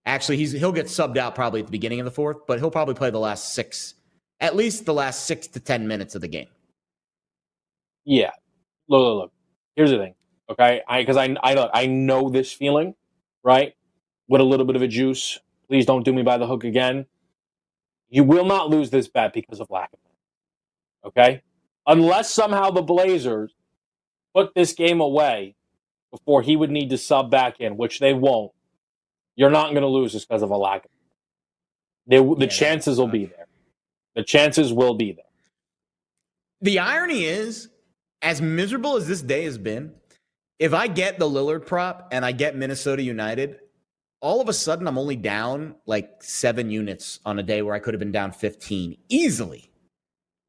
[0.07, 2.71] Actually, he's he'll get subbed out probably at the beginning of the fourth, but he'll
[2.71, 3.95] probably play the last 6
[4.41, 6.47] at least the last 6 to 10 minutes of the game.
[8.07, 8.31] Yeah.
[8.89, 9.33] Look, look, look.
[9.77, 10.15] Here's the thing
[10.51, 12.95] Okay, I because I I I know this feeling,
[13.45, 13.75] right?
[14.29, 15.39] With a little bit of a juice.
[15.69, 17.05] Please don't do me by the hook again.
[18.09, 19.99] You will not lose this bet because of lack of.
[21.11, 21.43] Okay,
[21.87, 23.55] unless somehow the Blazers
[24.35, 25.55] put this game away
[26.11, 28.53] before he would need to sub back in, which they won't.
[29.37, 30.91] You're not going to lose just because of a lack of.
[32.09, 32.39] It.
[32.39, 33.47] the yeah, chances will be there.
[34.17, 35.25] The chances will be there.
[36.61, 37.69] The irony is,
[38.23, 39.93] as miserable as this day has been,
[40.59, 43.61] if I get the Lillard prop and I get Minnesota United,
[44.21, 47.79] all of a sudden I'm only down like seven units on a day where I
[47.79, 49.71] could have been down 15 easily.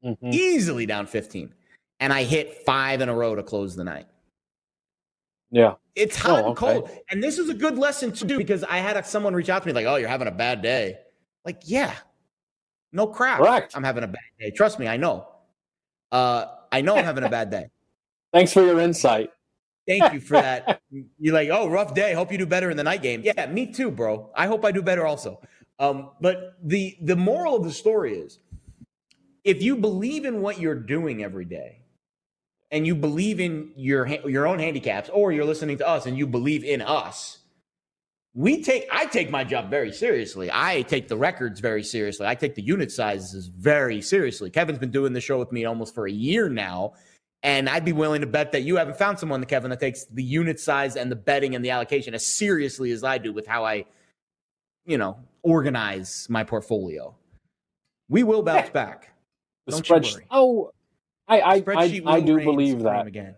[0.04, 0.30] Mm-hmm.
[0.32, 1.54] Easily down 15.
[2.02, 4.06] And I hit five in a row to close the night.
[5.52, 5.74] Yeah.
[5.94, 6.90] It's hot oh, and cold.
[7.10, 9.68] And this is a good lesson to do because I had someone reach out to
[9.68, 10.96] me like, oh, you're having a bad day.
[11.44, 11.94] Like, yeah.
[12.90, 13.38] No crap.
[13.38, 13.76] Correct.
[13.76, 14.50] I'm having a bad day.
[14.50, 15.28] Trust me, I know.
[16.10, 17.66] Uh, I know I'm having a bad day.
[18.32, 19.30] Thanks for your insight.
[19.86, 20.80] Thank you for that.
[21.20, 22.14] You're like, oh, rough day.
[22.14, 23.22] Hope you do better in the night game.
[23.22, 24.28] Yeah, me too, bro.
[24.34, 25.40] I hope I do better also.
[25.78, 28.40] Um, but the the moral of the story is,
[29.44, 31.81] if you believe in what you're doing every day,
[32.72, 36.26] and you believe in your your own handicaps, or you're listening to us and you
[36.26, 37.38] believe in us,
[38.34, 40.50] we take I take my job very seriously.
[40.52, 42.26] I take the records very seriously.
[42.26, 44.50] I take the unit sizes very seriously.
[44.50, 46.94] Kevin's been doing the show with me almost for a year now
[47.42, 50.22] and I'd be willing to bet that you haven't found someone, Kevin, that takes the
[50.22, 53.64] unit size and the betting and the allocation as seriously as I do with how
[53.64, 53.84] I,
[54.86, 57.14] you know, organize my portfolio.
[58.08, 58.72] We will bounce yeah.
[58.72, 59.12] back.
[59.66, 60.26] The Don't spreadsheet.
[60.30, 60.70] Oh,
[61.28, 63.34] I I I, I, do believe that again.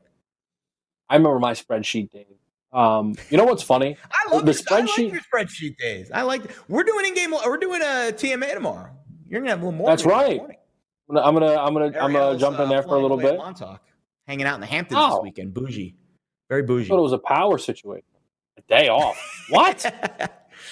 [1.08, 2.26] I remember my spreadsheet days.
[2.72, 3.96] Um, you know what's funny?
[4.10, 4.98] I love the spreadsheet.
[4.98, 6.10] I like your spreadsheet days.
[6.12, 6.42] I like.
[6.68, 7.32] We're doing in game.
[7.32, 8.90] We're doing a TMA tomorrow.
[9.28, 9.88] You're gonna have a little more.
[9.88, 10.40] That's right.
[10.40, 13.18] I'm gonna I'm gonna I'm gonna, I'm gonna jump in there uh, for a little
[13.18, 13.36] bit.
[13.36, 13.80] Montauk
[14.26, 15.16] hanging out in the Hamptons oh.
[15.16, 15.54] this weekend.
[15.54, 15.94] Bougie.
[16.48, 16.86] Very bougie.
[16.86, 18.06] I thought it was a power situation.
[18.56, 19.18] A day off.
[19.50, 19.84] what?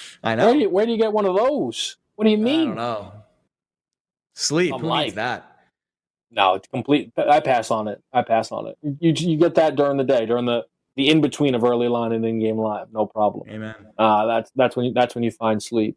[0.23, 0.45] I know.
[0.45, 1.97] Where do, you, where do, you, get one of those?
[2.15, 2.61] What do you mean?
[2.61, 3.11] I don't know.
[4.35, 4.73] Sleep.
[4.73, 5.52] Who needs that?
[6.33, 7.11] No, it's complete.
[7.15, 8.01] I pass on it.
[8.11, 8.77] I pass on it.
[8.81, 10.65] You you get that during the day, during the
[10.95, 12.87] the in between of early line and in game live.
[12.91, 13.47] No problem.
[13.49, 13.75] Amen.
[13.97, 15.95] Uh, that's that's when you, that's when you find sleep.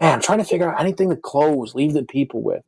[0.00, 2.62] Man, I'm trying to figure out anything to close, leave the people with.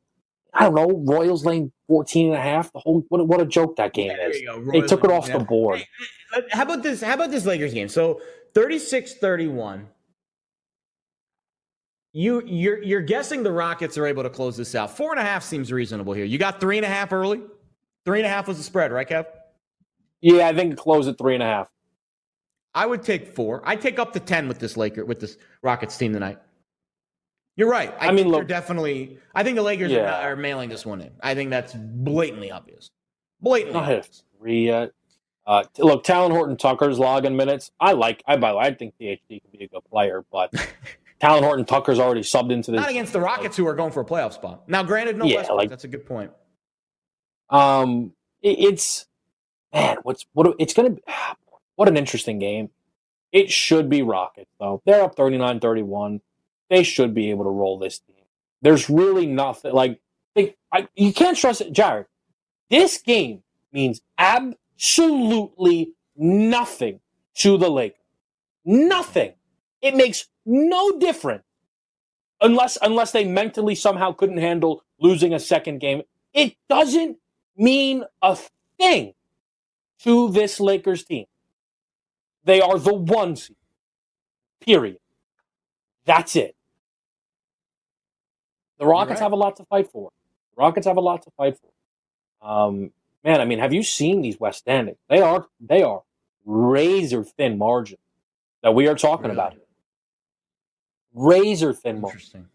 [0.53, 2.73] I don't know, Royals laying 14 and a half.
[2.73, 4.41] The whole what, what a joke that game is.
[4.73, 5.39] They took it off yeah.
[5.39, 5.85] the board.
[6.33, 7.03] Hey, how about this?
[7.03, 7.89] How about this Lakers game?
[7.89, 8.21] So
[8.55, 9.87] 36-31.
[12.13, 14.97] You you're you're guessing the Rockets are able to close this out.
[14.97, 16.25] Four and a half seems reasonable here.
[16.25, 17.41] You got three and a half early.
[18.05, 19.27] Three and a half was the spread, right, Kev?
[20.21, 21.71] Yeah, I think close at three and a half.
[22.75, 23.63] I would take four.
[23.65, 26.39] I'd take up to ten with this Laker with this Rockets team tonight.
[27.57, 27.95] You're right.
[28.01, 29.19] I, I mean, look, definitely.
[29.35, 30.21] I think the Lakers yeah.
[30.21, 31.11] are, are, mailing this one in.
[31.23, 32.91] I think that's blatantly obvious.
[33.41, 33.75] Blatantly.
[33.75, 34.25] Not obvious.
[34.39, 34.93] three yet.
[35.47, 37.71] Uh, look, Talen Horton Tucker's logging minutes.
[37.81, 38.23] I like.
[38.27, 40.53] I by the way, I think THT can be a good player, but
[41.21, 42.81] Talen Horton Tucker's already subbed into this.
[42.81, 44.69] Not against the Rockets, who are going for a playoff spot.
[44.69, 45.59] Now, granted, no yeah, Westbrook.
[45.59, 46.31] Like, that's a good point.
[47.51, 48.13] Um,
[48.43, 49.07] it, it's
[49.73, 50.55] man, what's what?
[50.59, 50.91] It's gonna.
[50.91, 51.03] Be,
[51.77, 52.71] what an interesting game.
[53.33, 54.83] It should be Rockets though.
[54.85, 56.21] They're up 39-31
[56.71, 58.17] they should be able to roll this team.
[58.63, 60.01] There's really nothing like
[60.35, 62.07] they, I, you can't trust it, Jared.
[62.71, 63.43] This game
[63.73, 67.01] means absolutely nothing
[67.35, 67.99] to the Lakers.
[68.65, 69.35] Nothing.
[69.83, 71.43] It makes no different
[72.41, 76.03] unless unless they mentally somehow couldn't handle losing a second game.
[76.33, 77.19] It doesn't
[77.57, 78.37] mean a
[78.79, 79.15] thing
[80.01, 81.27] to this Lakers team.
[82.45, 83.57] They are the one seed.
[84.61, 84.99] Period.
[86.05, 86.57] That's it.
[88.79, 89.25] The Rockets right.
[89.27, 90.11] have a lot to fight for.
[90.57, 92.49] The Rockets have a lot to fight for.
[92.49, 92.93] Um,
[93.23, 94.97] man, I mean, have you seen these West standings?
[95.09, 96.03] They are they are
[96.45, 97.99] razor thin margin
[98.63, 99.35] that we are talking really?
[99.35, 99.57] about.
[101.15, 102.19] Razor thin margin.
[102.19, 102.47] Interesting.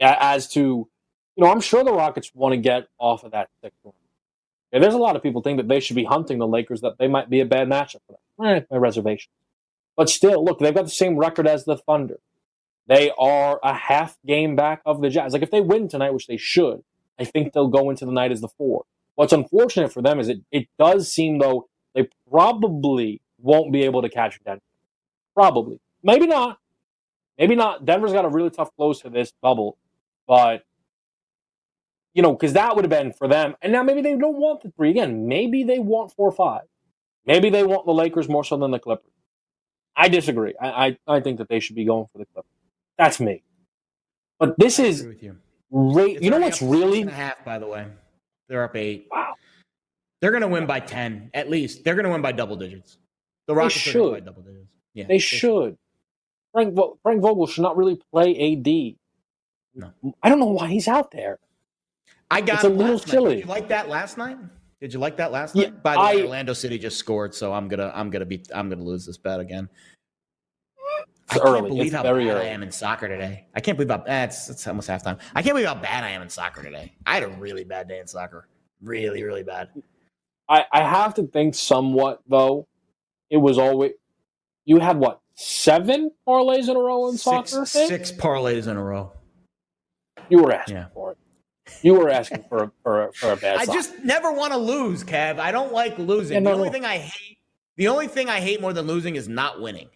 [0.00, 3.78] As to, you know, I'm sure the Rockets want to get off of that sixth
[3.82, 3.94] one.
[4.72, 6.98] And there's a lot of people think that they should be hunting the Lakers, that
[6.98, 8.46] they might be a bad matchup for them.
[8.46, 9.30] Eh, my reservation.
[9.96, 12.18] But still, look, they've got the same record as the Thunder.
[12.86, 15.34] They are a half game back of the Jazz.
[15.34, 16.82] Like if they win tonight, which they should,
[17.18, 18.84] I think they'll go into the night as the four.
[19.14, 24.02] What's unfortunate for them is it, it does seem though they probably won't be able
[24.02, 24.62] to catch Denver.
[25.34, 25.80] Probably.
[26.02, 26.58] Maybe not.
[27.42, 27.84] Maybe not.
[27.84, 29.76] Denver's got a really tough close to this bubble,
[30.28, 30.64] but
[32.14, 33.56] you know, because that would have been for them.
[33.60, 35.26] And now maybe they don't want the three again.
[35.26, 36.62] Maybe they want four or five.
[37.26, 39.10] Maybe they want the Lakers more so than the Clippers.
[39.96, 40.54] I disagree.
[40.60, 42.52] I, I, I think that they should be going for the Clippers.
[42.96, 43.42] That's me.
[44.38, 45.36] But this is with you.
[45.72, 47.88] Ra- you know what's really half, by the way.
[48.48, 49.08] They're up eight.
[49.10, 49.34] Wow.
[50.20, 51.82] They're going to win by ten at least.
[51.82, 52.98] They're going to win by double digits.
[53.48, 54.12] The Rockets should.
[54.12, 54.68] by double digits.
[54.94, 55.38] Yeah, they, they should.
[55.40, 55.78] should.
[56.52, 58.96] Frank Frank Vogel should not really play AD.
[59.74, 59.92] No,
[60.22, 61.38] I don't know why he's out there.
[62.30, 63.36] I got it's a little silly.
[63.36, 64.38] Did you like that last night?
[64.80, 65.82] Did you like that last yeah, night?
[65.82, 68.68] By the I, way, Orlando City just scored, so I'm gonna I'm gonna be I'm
[68.68, 69.68] gonna lose this bet again.
[71.30, 72.30] It's I can't believe it's how bad early.
[72.30, 73.46] I am in soccer today.
[73.54, 75.18] I can't believe how eh, it's, it's almost halftime.
[75.34, 76.92] I can't believe how bad I am in soccer today.
[77.06, 78.48] I had a really bad day in soccer.
[78.82, 79.68] Really, really bad.
[80.48, 82.66] I, I have to think somewhat though.
[83.30, 83.92] It was always
[84.66, 87.64] you had what seven parlays in a row in soccer.
[87.66, 89.12] Six parlays in a row.
[90.28, 90.86] You were asking yeah.
[90.94, 91.18] for it.
[91.82, 93.56] You were asking for a, for a, for a bad.
[93.58, 93.78] I soccer.
[93.78, 95.38] just never want to lose, Kev.
[95.38, 96.34] I don't like losing.
[96.34, 96.72] Yeah, no, the only no.
[96.72, 97.38] thing I hate,
[97.76, 99.88] the only thing I hate more than losing is not winning.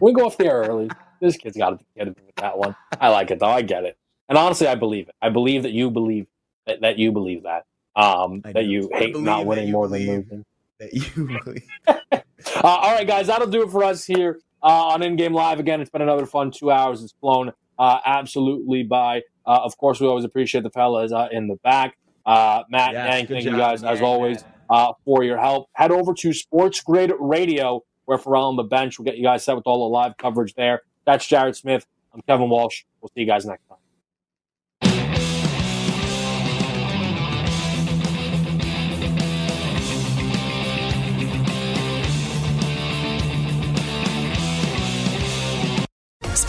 [0.00, 0.90] we go off the air early.
[1.20, 2.74] This kid's got to get it with that one.
[3.00, 3.46] I like it though.
[3.46, 5.14] I get it, and honestly, I believe it.
[5.20, 6.26] I believe that you believe
[6.66, 7.66] that, that you believe that.
[7.96, 10.44] Um, that you hate not winning more than losing.
[10.80, 11.68] That you believe.
[11.86, 12.20] uh,
[12.64, 15.60] all right, guys, that'll do it for us here uh, on In Game Live.
[15.60, 17.02] Again, it's been another fun two hours.
[17.02, 19.22] It's flown uh, absolutely by.
[19.46, 21.96] Uh, of course, we always appreciate the fellas uh, in the back.
[22.26, 25.68] Uh, Matt, Yes, Yank, good thank you job, guys as always uh, for your help.
[25.74, 29.44] Head over to Sports Grid Radio, where Farrell on the bench will get you guys
[29.44, 30.82] set with all the live coverage there.
[31.06, 31.86] That's Jared Smith.
[32.14, 32.84] I'm Kevin Walsh.
[33.00, 33.78] We'll see you guys next time.